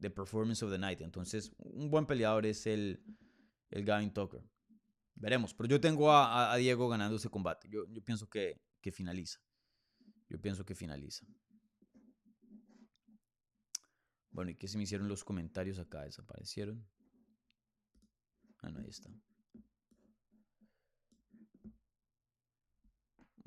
[0.00, 1.02] Performance of the Night.
[1.02, 3.04] Entonces, un buen peleador es el,
[3.70, 4.42] Gavin Tucker.
[5.14, 5.52] Veremos.
[5.52, 7.68] Pero yo tengo a, Diego ganando ese combate.
[7.68, 9.40] Yo, yo pienso que, que finaliza.
[10.30, 11.26] Yo pienso que finaliza.
[14.30, 16.04] Bueno, ¿y qué se me hicieron los comentarios acá?
[16.04, 16.88] ¿Desaparecieron?
[18.62, 19.10] Ah, no, ahí está.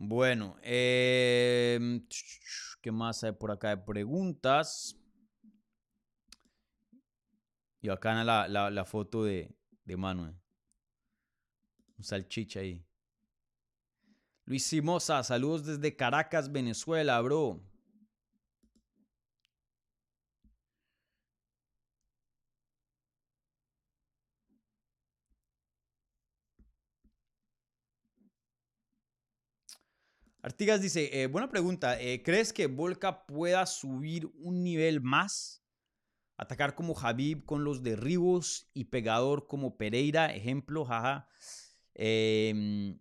[0.04, 2.04] Bueno, em,
[2.82, 5.00] ¿qué más hay por acá de preguntas?
[7.82, 10.36] Y acá la, la, la foto de, de Manuel.
[12.00, 12.84] Un salchicha ahí.
[14.46, 17.62] Luis Simosa, saludos desde Caracas, Venezuela, bro.
[30.44, 35.64] Artigas dice, eh, buena pregunta, eh, ¿crees que Volca pueda subir un nivel más?
[36.36, 41.28] Atacar como Javib con los derribos y pegador como Pereira, ejemplo, jaja.
[41.94, 43.00] Em,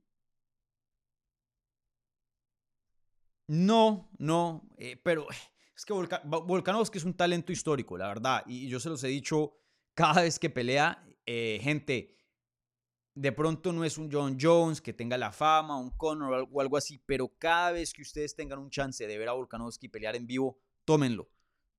[3.46, 5.26] no, no, eh, pero
[5.74, 9.56] es que Volkanovski es un talento histórico, la verdad, y yo se los he dicho
[9.94, 12.19] cada vez que pelea, gente,
[13.20, 16.78] de pronto no es un John Jones que tenga la fama, un Conor o algo
[16.78, 20.26] así, pero cada vez que ustedes tengan un chance de ver a Volkanovski pelear en
[20.26, 21.28] vivo, tómenlo,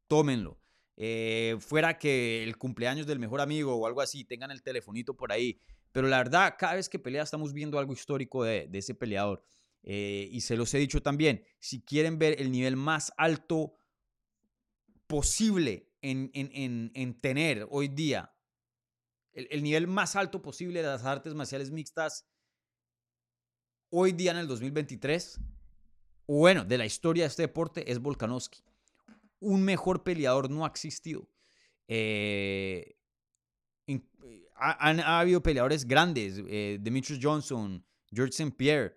[0.05, 0.59] tómenlo.
[0.97, 5.31] Eh, fuera que el cumpleaños del mejor amigo o algo así, tengan el telefonito por
[5.31, 5.59] ahí.
[5.91, 9.43] Pero la verdad, cada vez que pelea estamos viendo algo histórico de, ese peleador.
[9.81, 13.73] Eh, y se los he dicho también, si quieren ver el nivel más alto
[15.07, 18.31] posible en, en tener hoy día
[19.33, 22.27] el, nivel más alto posible de las artes marciales mixtas
[23.89, 25.39] hoy día en el 2023,
[26.27, 28.63] bueno, de la historia de este deporte es Volkanovski.
[29.39, 31.27] Un mejor peleador no ha existido.
[31.87, 32.95] Eh,
[34.55, 38.55] ha, habido peleadores grandes, eh, Demetrius Johnson, George St.
[38.55, 38.95] Pierre,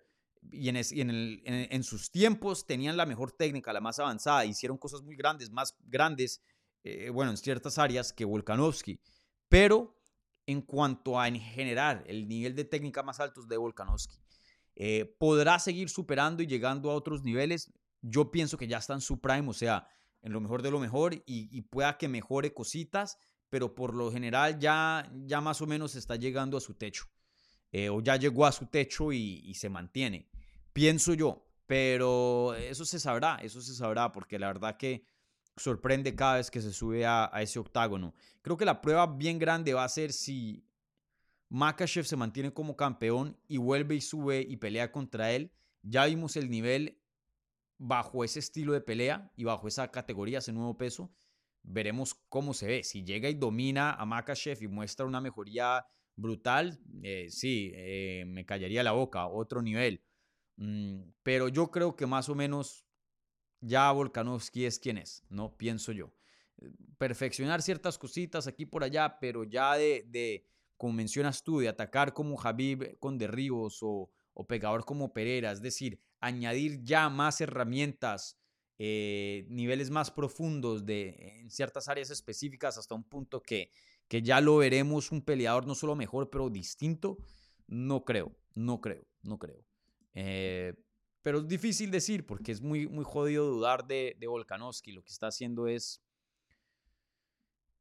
[0.51, 5.49] y, en, sus tiempos tenían la mejor técnica, la más avanzada, hicieron cosas muy grandes,
[5.49, 6.41] más grandes,
[6.83, 8.99] eh, bueno, en ciertas áreas que Volkanovski.
[9.49, 9.99] Pero
[10.47, 14.17] en cuanto a en general el nivel de técnica más altos de Volkanovski.
[14.75, 17.71] Eh, ¿Podrá seguir superando y llegando a otros niveles?
[18.01, 19.87] Yo pienso que ya está en su prime, o sea,
[20.21, 23.17] en lo mejor de lo mejor y, pueda que mejore cositas,
[23.49, 27.05] pero por lo general ya, ya más o menos está llegando a su techo.
[27.71, 30.29] Eh, o ya llegó a su techo y, y se mantiene.
[30.73, 35.05] Pienso yo, pero eso se sabrá, eso se sabrá, porque la verdad que
[35.57, 38.13] sorprende cada vez que se sube a, ese octágono.
[38.41, 40.65] Creo que la prueba bien grande va a ser si
[41.49, 45.51] Makachev se mantiene como campeón y vuelve y sube y pelea contra él.
[45.81, 47.01] Ya vimos el nivel
[47.77, 51.11] bajo ese estilo de pelea y bajo esa categoría, ese nuevo peso.
[51.63, 52.83] Veremos cómo se ve.
[52.83, 55.85] Si llega y domina a Makachev y muestra una mejoría
[56.15, 60.03] brutal, eh, sí, eh, me callaría la boca, otro nivel.
[60.57, 62.84] Mm, pero yo creo que más o menos
[63.65, 65.57] ya Volkanovski es quien es, ¿no?
[65.57, 66.13] Pienso yo.
[66.97, 70.45] Perfeccionar ciertas cositas aquí por allá, pero ya de, de
[70.77, 75.61] como mencionas tú, de atacar como Javib con derribos o, o pegador como Pereira, es
[75.61, 78.37] decir, añadir ya más herramientas,
[78.77, 83.71] eh, niveles más profundos de, en ciertas áreas específicas hasta un punto que,
[84.07, 87.17] que ya lo veremos un peleador no solo mejor, pero distinto,
[87.67, 89.65] no creo, no creo, no creo.
[90.13, 90.73] Eh,
[91.25, 94.91] pero es difícil decir porque es muy, muy jodido dudar de, de Volkanovski.
[94.91, 95.99] Lo que está haciendo es,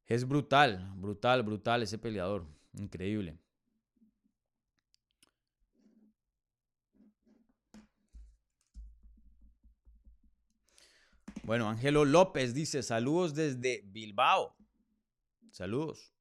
[0.07, 2.47] es brutal, brutal, brutal ese peleador.
[2.72, 3.38] Increíble.
[11.42, 14.57] Bueno, Ángelo López dice, saludos desde Bilbao.
[15.51, 16.14] Saludos.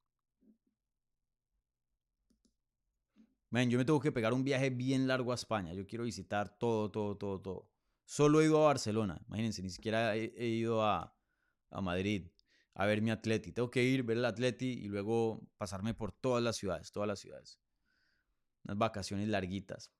[3.54, 5.72] Man, yo me tengo que pegar un viaje bien largo a España.
[5.74, 7.70] Yo quiero visitar todo, todo, todo, todo.
[8.04, 11.16] Solo he ido a Barcelona, imagínense, ni siquiera he, ido a,
[11.70, 12.26] a, Madrid
[12.74, 13.52] a ver mi Atleti.
[13.52, 17.20] Tengo que ir, ver el Atleti y luego pasarme por todas las ciudades, todas las
[17.20, 17.60] ciudades.
[18.64, 19.92] Unas vacaciones larguitas.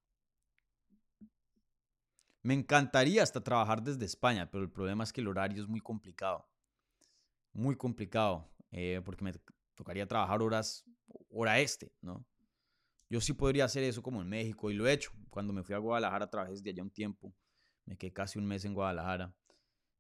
[2.43, 5.81] Me encantaría hasta trabajar desde España, pero el problema es que el horario es muy
[5.81, 6.51] complicado.
[7.53, 9.33] Muy complicado, eh, porque me
[9.77, 10.85] tocaría trabajar horas,
[11.31, 12.27] hora este, ¿no?
[13.09, 15.13] Yo sí podría hacer eso como en México y lo he hecho.
[15.31, 17.33] Cuando me fui a Guadalajara trabajé desde allá un tiempo.
[17.85, 19.35] Me quedé casi un mes en Guadalajara.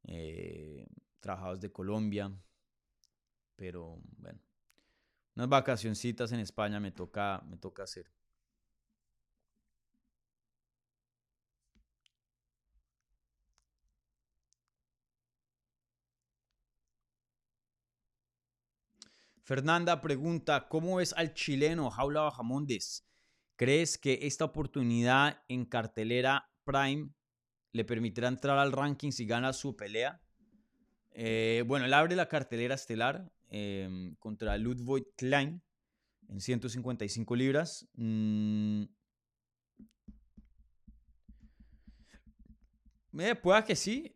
[0.04, 0.86] Eh,
[1.20, 2.32] trabajado desde Colombia.
[3.56, 4.40] Pero bueno,
[5.36, 8.10] unas vacacioncitas en España me toca, me toca hacer.
[19.44, 23.06] Fernanda pregunta, ¿cómo ves al chileno Jaula Bajamondes?
[23.56, 27.10] ¿Crees que esta oportunidad en cartelera Prime
[27.72, 30.22] le permitirá entrar al ranking si gana su pelea?
[31.10, 35.62] Eh, bueno, él abre la cartelera estelar em, contra Ludwig Klein
[36.30, 37.86] en 155 libras.
[37.96, 38.84] Mm.
[43.18, 44.10] Eh, pueda que sí.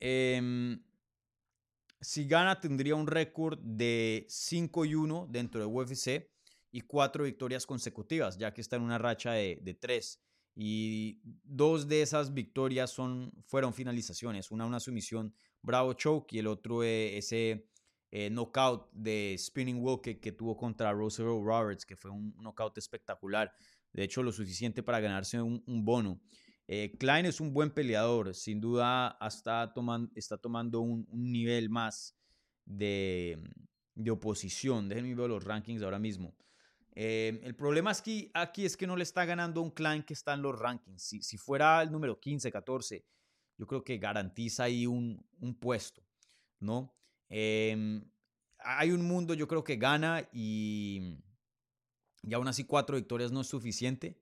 [2.00, 6.30] Si gana, tendría un récord de 5 y 1 dentro de UFC
[6.70, 10.20] y 4 victorias consecutivas, ya que está en una racha de, de 3.
[10.60, 14.50] Y dos de esas victorias son, fueron finalizaciones.
[14.50, 15.32] Una, una sumisión
[15.62, 17.68] Bravo Choke y el otro eh, ese
[18.10, 22.76] eh, knockout de Spinning Wheel que, que, tuvo contra Roosevelt Roberts, que fue un knockout
[22.78, 23.52] espectacular.
[23.92, 26.20] De hecho, lo suficiente para ganarse un bono.
[26.70, 32.14] Eh, Klein es un buen peleador, sin duda está, tomando, está tomando un, nivel más
[32.66, 33.42] de,
[33.94, 34.88] de oposición.
[34.88, 36.36] Déjenme ver los rankings ahora mismo.
[36.94, 40.12] Eh, el problema es que aquí es que no le está ganando un Klein que
[40.12, 41.02] está en los rankings.
[41.02, 43.04] Si, si fuera el número 15, 14,
[43.56, 46.02] yo creo que garantiza ahí un, un puesto,
[46.60, 46.94] ¿no?
[47.30, 48.04] Em,
[48.58, 51.18] hay un mundo, yo creo que gana y,
[52.22, 54.20] y aún así cuatro victorias no es suficiente.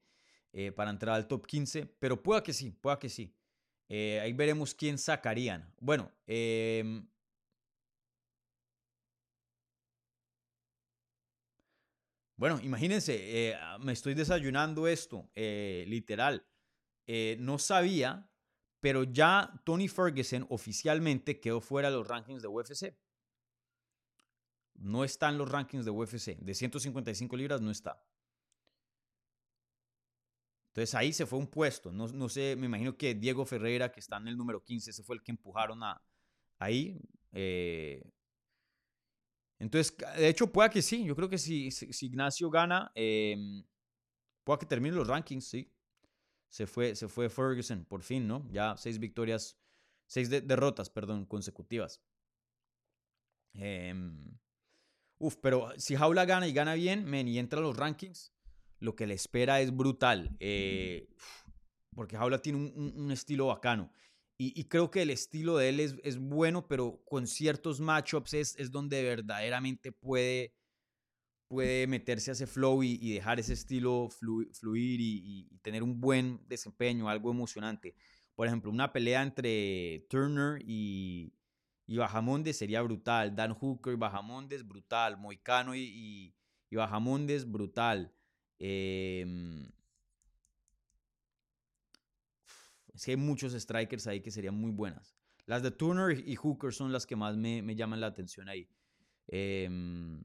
[0.58, 3.30] Eh, para entrar al top 15, pero pueda que sí, pueda que sí.
[3.90, 5.70] Eh, ahí veremos quién sacarían.
[5.78, 7.06] Bueno, em,
[12.38, 16.46] bueno, imagínense, eh, me estoy desayunando esto, literal.
[17.38, 18.30] no sabía,
[18.80, 22.96] pero ya Tony Ferguson oficialmente quedó fuera de los rankings de UFC.
[24.76, 26.38] No está en los rankings de UFC.
[26.38, 28.02] De 155 libras no está.
[30.76, 31.90] Entonces ahí se fue un puesto.
[31.90, 35.02] No, no, sé, me imagino que Diego Ferreira, que está en el número 15, ese
[35.02, 36.02] fue el que empujaron a,
[36.58, 37.00] ahí.
[37.32, 38.04] Eh.
[39.58, 41.02] entonces, de hecho, pueda que sí.
[41.02, 43.38] Yo creo que si, si, Ignacio gana, eh,
[44.44, 45.72] pueda que termine los rankings, sí.
[46.50, 48.46] Se fue, se fue Ferguson, por fin, ¿no?
[48.50, 49.58] Ya seis victorias,
[50.06, 52.02] seis derrotas, perdón, consecutivas.
[53.54, 54.36] Em,
[55.16, 58.35] uf, pero si Jaula gana y gana bien, men, y entra a los rankings,
[58.80, 60.36] lo que le espera es brutal.
[60.40, 61.08] Eh,
[61.94, 63.90] porque Jaula tiene un, estilo bacano.
[64.38, 68.70] Y, creo que el estilo de él es, bueno, pero con ciertos matchups es, es
[68.70, 70.54] donde verdaderamente puede,
[71.48, 77.08] puede meterse a ese flow y, dejar ese estilo fluir y, tener un buen desempeño,
[77.08, 77.94] algo emocionante.
[78.34, 81.32] Por ejemplo, una pelea entre Turner y,
[81.86, 83.34] y Bajamondes sería brutal.
[83.34, 85.16] Dan Hooker y Bajamondes, brutal.
[85.16, 86.34] Moicano y,
[86.68, 88.12] y Bajamondes, brutal.
[88.58, 89.68] Em,
[92.94, 95.16] es que hay muchos strikers ahí que serían muy buenas.
[95.46, 98.68] Las de Turner y Hooker son las que más me, llaman la atención ahí.
[99.28, 100.22] Em,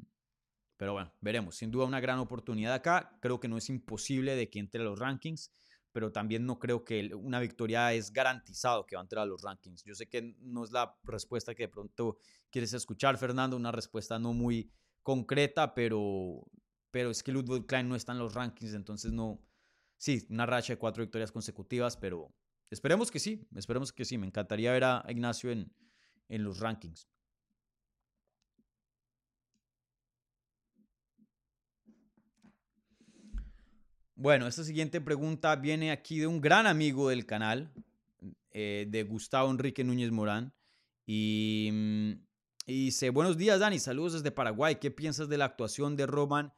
[0.77, 1.55] pero bueno, veremos.
[1.55, 3.17] Sin duda una gran oportunidad acá.
[3.21, 5.51] Creo que no es imposible de que entre a los rankings,
[5.91, 9.43] pero también no creo que una victoria es garantizado que va a entrar a los
[9.43, 9.83] rankings.
[9.83, 12.17] Yo sé que no es la respuesta que de pronto
[12.49, 14.71] quieres escuchar, Fernando, una respuesta no muy
[15.03, 16.47] concreta, pero
[16.91, 19.41] pero es que Ludwig Klein no está en los rankings, entonces no.
[19.97, 22.33] Sí, una racha de cuatro victorias consecutivas, pero
[22.69, 24.17] esperemos que sí, esperemos que sí.
[24.17, 25.71] Me encantaría ver a Ignacio en,
[26.27, 27.07] en los rankings.
[34.15, 37.73] Bueno, esta siguiente pregunta viene aquí de un gran amigo del canal,
[38.51, 40.53] eh, de Gustavo Enrique Núñez Morán.
[41.07, 42.11] Y, mm,
[42.67, 44.75] y, dice, buenos días Dani, saludos desde Paraguay.
[44.75, 46.53] ¿Qué piensas de la actuación de Roman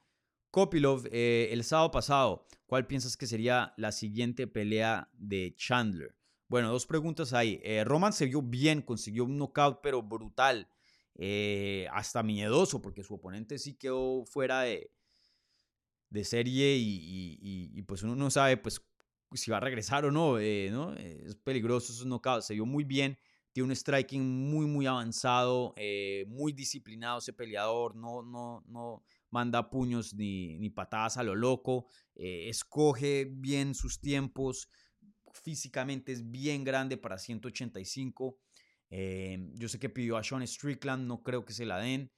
[0.53, 6.15] Kopilov, eh, el sábado pasado, ¿cuál piensas que sería la siguiente pelea de Chandler?
[6.47, 7.59] Bueno, dos preguntas ahí.
[7.63, 10.69] Eh, Roman se vio bien, consiguió un knockout, pero brutal,
[11.15, 14.91] eh, hasta miedoso, porque su oponente sí quedó fuera de,
[16.11, 18.79] de serie y, pues uno no sabe pues
[19.33, 20.93] si va a regresar o no, ¿no?
[20.93, 23.17] Es peligroso esos knockouts, se vio muy bien,
[23.53, 25.73] tiene un striking muy, muy avanzado,
[26.27, 29.03] muy disciplinado ese peleador, no, no, no
[29.33, 34.69] manda puños ni, ni patadas a lo loco, eh, escoge bien sus tiempos,
[35.33, 38.37] físicamente es bien grande para 185.
[39.55, 42.11] yo sé que pidió a Sean Strickland, no creo que se la den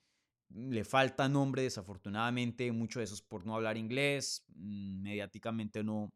[0.49, 6.13] le falta nombre, desafortunadamente, mucho de eso es por no hablar inglés, mm, mediáticamente no,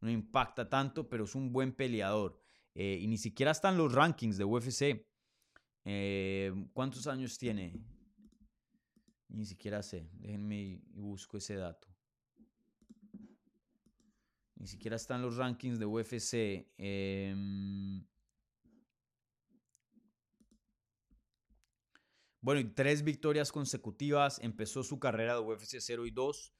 [0.00, 2.40] no impacta tanto, pero es un buen peleador.
[2.74, 5.06] Eh, y ni siquiera están los rankings de UFC.
[5.84, 7.74] Eh, ¿Cuántos años tiene?
[9.34, 10.08] Ni siquiera sé.
[10.14, 11.88] Déjenme y busco ese dato.
[14.56, 16.72] Ni siquiera están los rankings de UFC.
[16.78, 18.04] Em,
[22.44, 24.38] Bueno, y tres victorias consecutivas.
[24.42, 26.52] Empezó su carrera de UFC 0 y 2.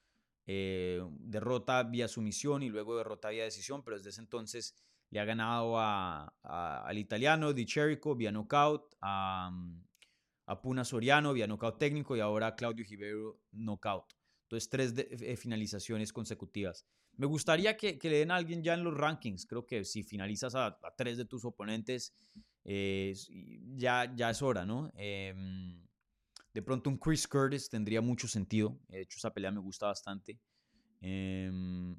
[0.47, 4.75] Eh, derrota vía sumisión y luego derrota vía decisión, pero desde ese entonces
[5.11, 9.51] le ha ganado al italiano Di Cherico vía knockout, a,
[10.45, 14.13] a, Puna Soriano vía knockout técnico y ahora a Claudio Gibero knockout.
[14.43, 16.85] Entonces, tres eh, finalizaciones consecutivas.
[17.17, 19.45] Me gustaría que, le den a alguien ya en los rankings.
[19.45, 22.13] Creo que si finalizas a tres de tus oponentes,
[22.65, 23.13] eh,
[23.77, 24.91] ya, ya es hora, ¿no?
[24.95, 25.85] Em,
[26.51, 28.79] de pronto un Chris Curtis tendría mucho sentido.
[28.87, 30.39] De hecho, esa pelea me gusta bastante.
[30.99, 31.95] Em,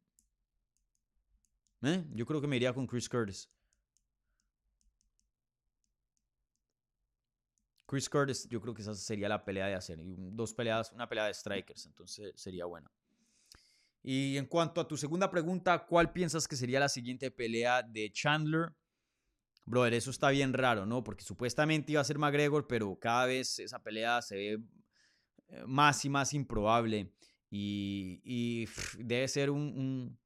[1.83, 3.49] eh, yo creo que me iría con Chris Curtis.
[7.87, 9.99] Chris Curtis, yo creo que esa sería la pelea de hacer.
[10.03, 12.91] Dos peleas, una pelea de strikers, entonces sería buena.
[14.03, 18.11] Y en cuanto a tu segunda pregunta, ¿cuál piensas que sería la siguiente pelea de
[18.13, 18.73] Chandler?
[19.67, 21.05] brother, eso está bien raro, ¿no?
[21.05, 24.63] Porque supuestamente iba a ser McGregor, pero cada vez esa pelea se ve
[25.49, 27.13] eh, más y más improbable.
[27.51, 28.67] Y,
[28.99, 30.19] debe ser un,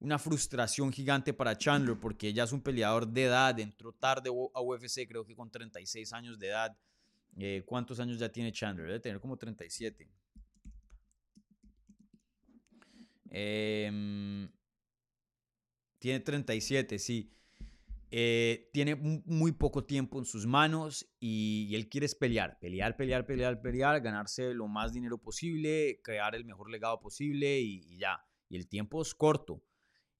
[0.00, 4.60] una frustración gigante para Chandler, porque ya es un peleador de edad, entró tarde a
[4.60, 6.76] UFC, creo que con 36 años de edad.
[7.38, 8.86] Eh, ¿Cuántos años ya tiene Chandler?
[8.86, 10.08] Debe tener como 37.
[13.30, 14.48] Em,
[15.98, 17.32] tiene 37, sí.
[18.10, 23.60] Eh, tiene muy poco tiempo en sus manos y, él quiere pelear, pelear, pelear, pelear,
[23.60, 28.24] pelear, ganarse lo más dinero posible, crear el mejor legado posible y, ya.
[28.48, 29.62] Y el tiempo es corto.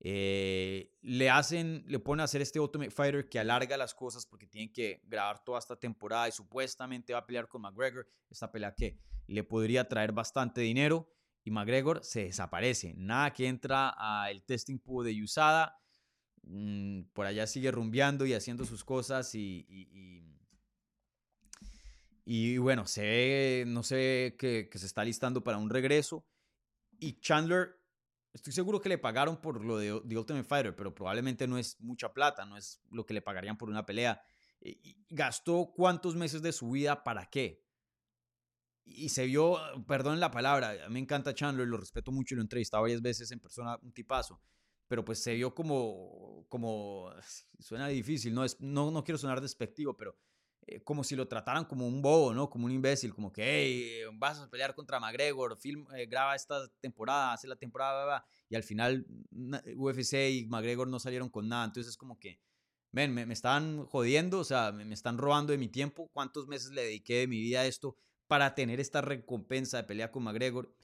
[0.01, 4.47] Eh, le hacen, le ponen a hacer este Ultimate Fighter que alarga las cosas porque
[4.47, 8.07] tienen que grabar toda esta temporada y supuestamente va a pelear con McGregor.
[8.31, 11.09] Esta pelea que le podría traer bastante dinero
[11.45, 12.95] y McGregor se desaparece.
[12.97, 15.77] Nada que entra al testing pool de USADA
[16.49, 19.67] Mm, por allá sigue rumbeando y haciendo sus cosas y,
[22.25, 26.25] y, bueno, se no sé, que, se está listando para un regreso.
[26.99, 27.77] Y Chandler,
[28.37, 31.81] estoy seguro que le pagaron por lo de The Ultimate Fighter, pero probablemente no es
[31.81, 34.23] mucha plata, no es lo que le pagarían por una pelea.
[35.09, 37.65] Gastó cuántos meses de su vida para qué.
[38.85, 39.59] Y se vio,
[39.89, 43.41] perdón la palabra, me encanta Chandler, lo respeto mucho lo he entrevistado varias veces en
[43.41, 44.41] persona, un tipazo
[44.89, 47.11] pero pues se vio como, como
[47.59, 50.17] suena difícil, no, es, no, no quiero sonar despectivo, pero
[50.69, 52.51] eh, como si lo trataran como un bobo, ¿no?
[52.51, 56.69] Como un imbécil, como que, hey, vas a pelear contra McGregor, film, eh, graba esta
[56.81, 59.07] temporada, hace la temporada, y al final
[59.77, 62.41] UFC y McGregor no salieron con nada, entonces es como que,
[62.91, 66.49] ven, me, me están jodiendo, o sea, me, me, están robando de mi tiempo, cuántos
[66.49, 67.97] meses le dediqué de mi vida a esto
[68.27, 70.75] para tener esta recompensa de pelea con McGregor,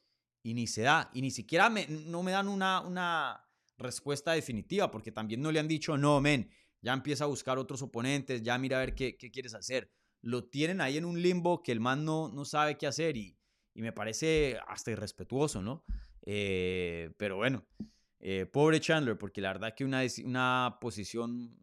[0.44, 2.80] y ni se da, y ni siquiera me, no me dan una...
[2.82, 6.48] una respuesta definitiva, porque también no le han dicho, no, men,
[6.82, 9.90] ya empieza a buscar otros oponentes, ya mira a ver qué, quieres hacer.
[10.20, 13.38] Lo tienen ahí en un limbo que el man no, no sabe qué hacer y,
[13.74, 15.82] me parece hasta irrespetuoso, ¿no?
[16.26, 17.66] Eh, pero bueno,
[18.20, 21.58] eh, pobre Chandler, porque la verdad que una, una posición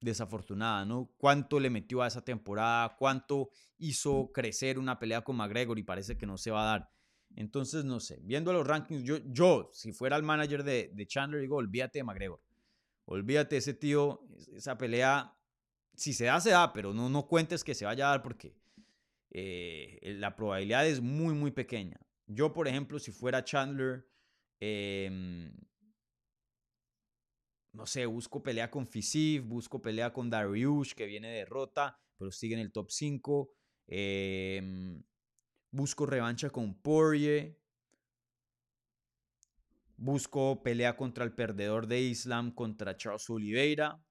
[0.00, 1.14] desafortunada, ¿no?
[1.16, 3.48] Cuánto le metió a esa temporada, cuánto
[3.78, 6.90] hizo crecer una pelea con McGregor y parece que no se va a dar.
[7.36, 11.40] Entonces, no sé, viendo los rankings, yo, yo si fuera el manager de, de Chandler,
[11.40, 12.40] digo, olvídate de McGregor.
[13.10, 14.22] Olvídate ese tío,
[14.54, 15.36] esa pelea,
[15.94, 18.54] si se da, se da, pero no, no cuentes que se vaya a dar porque
[19.30, 22.00] eh, la probabilidad es muy, muy pequeña.
[22.26, 24.06] Yo, por ejemplo, si fuera Chandler,
[24.60, 25.52] em,
[27.72, 32.30] no sé, busco pelea con Fisiv, busco pelea con Dariush, que viene de derrota, pero
[32.30, 33.52] sigue en el top 5.
[33.88, 35.02] Eh,
[35.72, 37.59] Busco revancha con Poirier.
[40.02, 44.02] Busco pelea contra el perdedor de Islam, contra Charles Oliveira.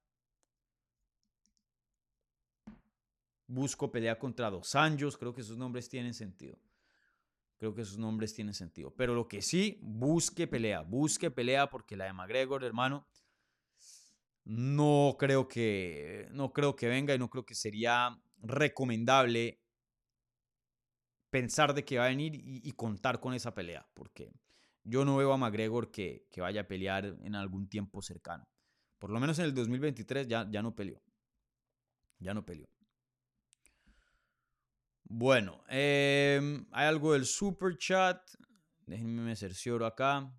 [3.48, 5.18] Busco pelea contra Dos Anjos.
[5.18, 6.60] Creo que esos nombres tienen sentido.
[7.58, 8.94] Creo que esos nombres tienen sentido.
[8.96, 13.08] Pero lo que sí, busque pelea, busque pelea porque la de McGregor, hermano,
[14.44, 19.60] no creo que no creo que venga y no creo que sería recomendable
[21.32, 24.32] pensar de que va a venir y, contar con esa pelea, porque
[24.90, 28.48] yo no veo a McGregor que, que, vaya a pelear en algún tiempo cercano.
[28.98, 31.02] Por lo menos en el 2023 ya, ya no peleó.
[32.20, 32.68] Ya no peleó.
[35.04, 38.22] Bueno, em, hay algo del super chat.
[38.86, 40.32] Déjenme me cercioro acá.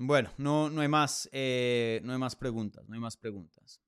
[0.00, 3.80] Bueno, no, no, hay más, eh, no hay más preguntas, no hay más preguntas.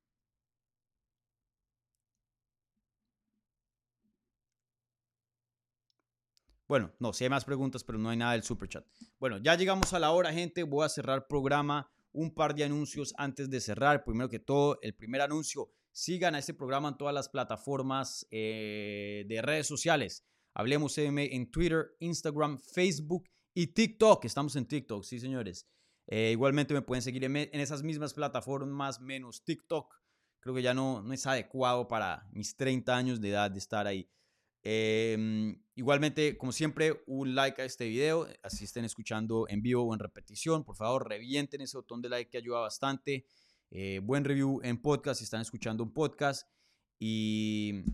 [6.67, 8.85] Bueno, no, sí hay más preguntas, pero no hay nada del super chat.
[9.21, 10.65] Bueno, ya llegamos a la hora, gente.
[10.65, 11.89] Voy a cerrar programa.
[12.13, 14.03] Un par de anuncios antes de cerrar.
[14.03, 15.71] Primero que todo, el primer anuncio.
[15.93, 20.25] Sigan a este programa en todas las plataformas eh, de redes sociales.
[20.55, 24.25] Hablemos en Twitter, Instagram, Facebook y TikTok.
[24.25, 25.69] Estamos en TikTok, sí, señores.
[26.13, 29.95] Eh, igualmente me pueden seguir en, esas mismas plataformas menos TikTok.
[30.41, 33.87] Creo que ya no, no es adecuado para mis 30 años de edad de estar
[33.87, 34.11] ahí.
[34.63, 38.27] Em, igualmente, como siempre, un like a este video.
[38.43, 40.65] Así estén escuchando en vivo o en repetición.
[40.65, 43.27] Por favor, revienten ese botón de like que ayuda bastante.
[43.71, 46.49] Eh, buen review en podcast si están escuchando un podcast.
[46.99, 47.85] Y,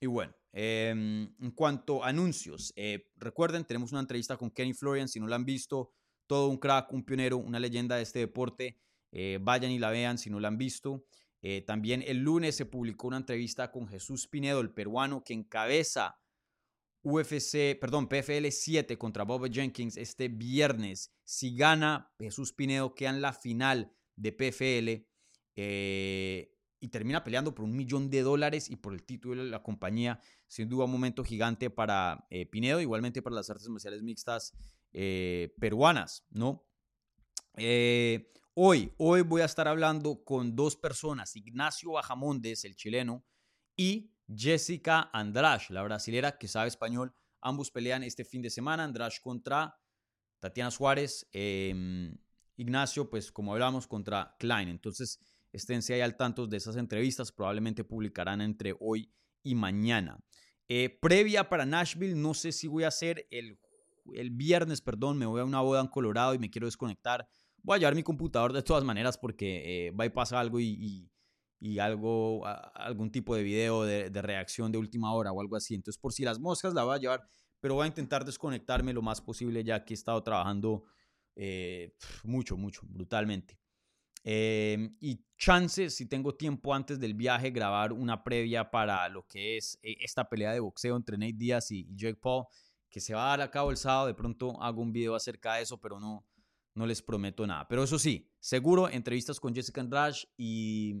[0.00, 5.08] y bueno, em, en cuanto a anuncios, eh, recuerden, tenemos una entrevista con Kenny Florian.
[5.08, 5.92] Si no la han visto,
[6.30, 8.78] todo un crack, un pionero, una leyenda de este deporte.
[9.10, 11.04] Eh, vayan y la vean si no la han visto.
[11.42, 16.20] Eh, también el lunes se publicó una entrevista con Jesús Pinedo, el peruano que encabeza
[17.02, 21.12] UFC, perdón, PFL 7 contra Bob Jenkins este viernes.
[21.24, 25.08] Si gana Jesús Pinedo, queda en la final de PFL
[25.56, 29.62] eh, y termina peleando por un millón de dólares y por el título de la
[29.62, 30.18] compañía.
[30.46, 34.54] Sin duda, un momento gigante para Pinedo, igualmente para las artes marciales mixtas
[34.92, 36.66] eh, peruanas, ¿no?
[37.56, 43.24] Eh, hoy, hoy voy a estar hablando con dos personas, Ignacio Bajamondes, el chileno,
[43.76, 47.14] y Jessica Andrash, la brasilera que sabe español.
[47.40, 49.78] Ambos pelean este fin de semana, Andrash contra
[50.40, 52.16] Tatiana Suárez, em,
[52.56, 54.68] Ignacio, pues como hablamos, contra Klein.
[54.68, 55.20] Entonces,
[55.52, 60.18] esténse ahí al tanto de esas entrevistas, probablemente publicarán entre hoy y mañana.
[60.68, 63.58] Eh, previa para Nashville, no sé si voy a hacer el
[64.14, 67.28] el viernes, perdón, me voy a una boda en Colorado y me quiero desconectar.
[67.62, 71.10] Voy a llevar mi computador de todas maneras porque eh, va y pasa algo y,
[71.78, 75.74] algo, algún tipo de video de, reacción de última hora o algo así.
[75.74, 77.24] Entonces, por si las moscas la voy a llevar,
[77.60, 80.84] pero voy a intentar desconectarme lo más posible ya que he estado trabajando
[81.36, 81.94] eh,
[82.24, 83.58] mucho, mucho, brutalmente.
[84.22, 89.56] Em, y chances, si tengo tiempo antes del viaje, grabar una previa para lo que
[89.56, 92.44] es eh, esta pelea de boxeo entre Nate Diaz y Jake Paul
[92.90, 94.08] que se va a dar a cabo el sábado.
[94.08, 96.26] De pronto hago un video acerca de eso, pero no,
[96.74, 97.66] no les prometo nada.
[97.68, 100.96] Pero eso sí, seguro entrevistas con Jessica Andrade y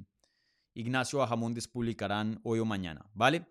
[0.74, 3.46] Ignacio Bajamondes publicarán hoy o mañana, ¿vale?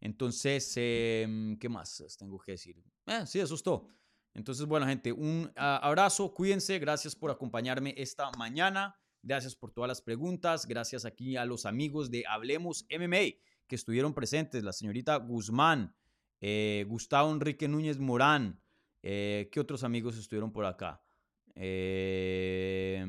[0.00, 2.76] Entonces, em, ¿qué más tengo que decir?
[3.06, 3.88] Eh, sí, eso es todo.
[4.34, 8.94] Entonces, bueno, gente, un abrazo, cuídense, gracias por acompañarme esta mañana,
[9.28, 13.36] gracias por todas las preguntas, gracias aquí a los amigos de Hablemos MMA
[13.66, 15.94] que estuvieron presentes, la señorita Guzmán,
[16.40, 18.58] eh, Gustavo Enrique Núñez Morán.
[19.02, 21.04] Eh, ¿Qué otros amigos estuvieron por acá?
[21.54, 23.04] Eh,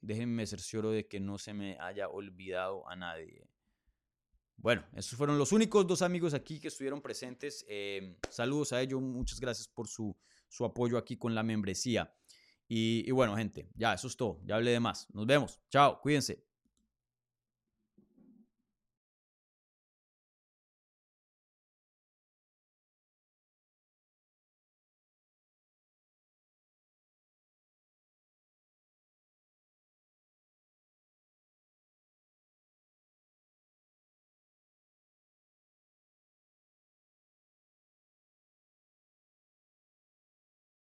[0.00, 3.48] déjenme cercioro de que no se me haya olvidado a nadie.
[4.56, 7.66] Bueno, esos fueron los únicos dos amigos aquí que estuvieron presentes.
[7.68, 10.16] Eh, saludos a ellos, muchas gracias por su,
[10.48, 12.14] su apoyo aquí con la membresía.
[12.68, 14.40] Y, bueno, gente, ya, eso es todo.
[14.44, 15.06] Ya hablé de más.
[15.12, 15.60] Nos vemos.
[15.70, 16.44] Chao, cuídense.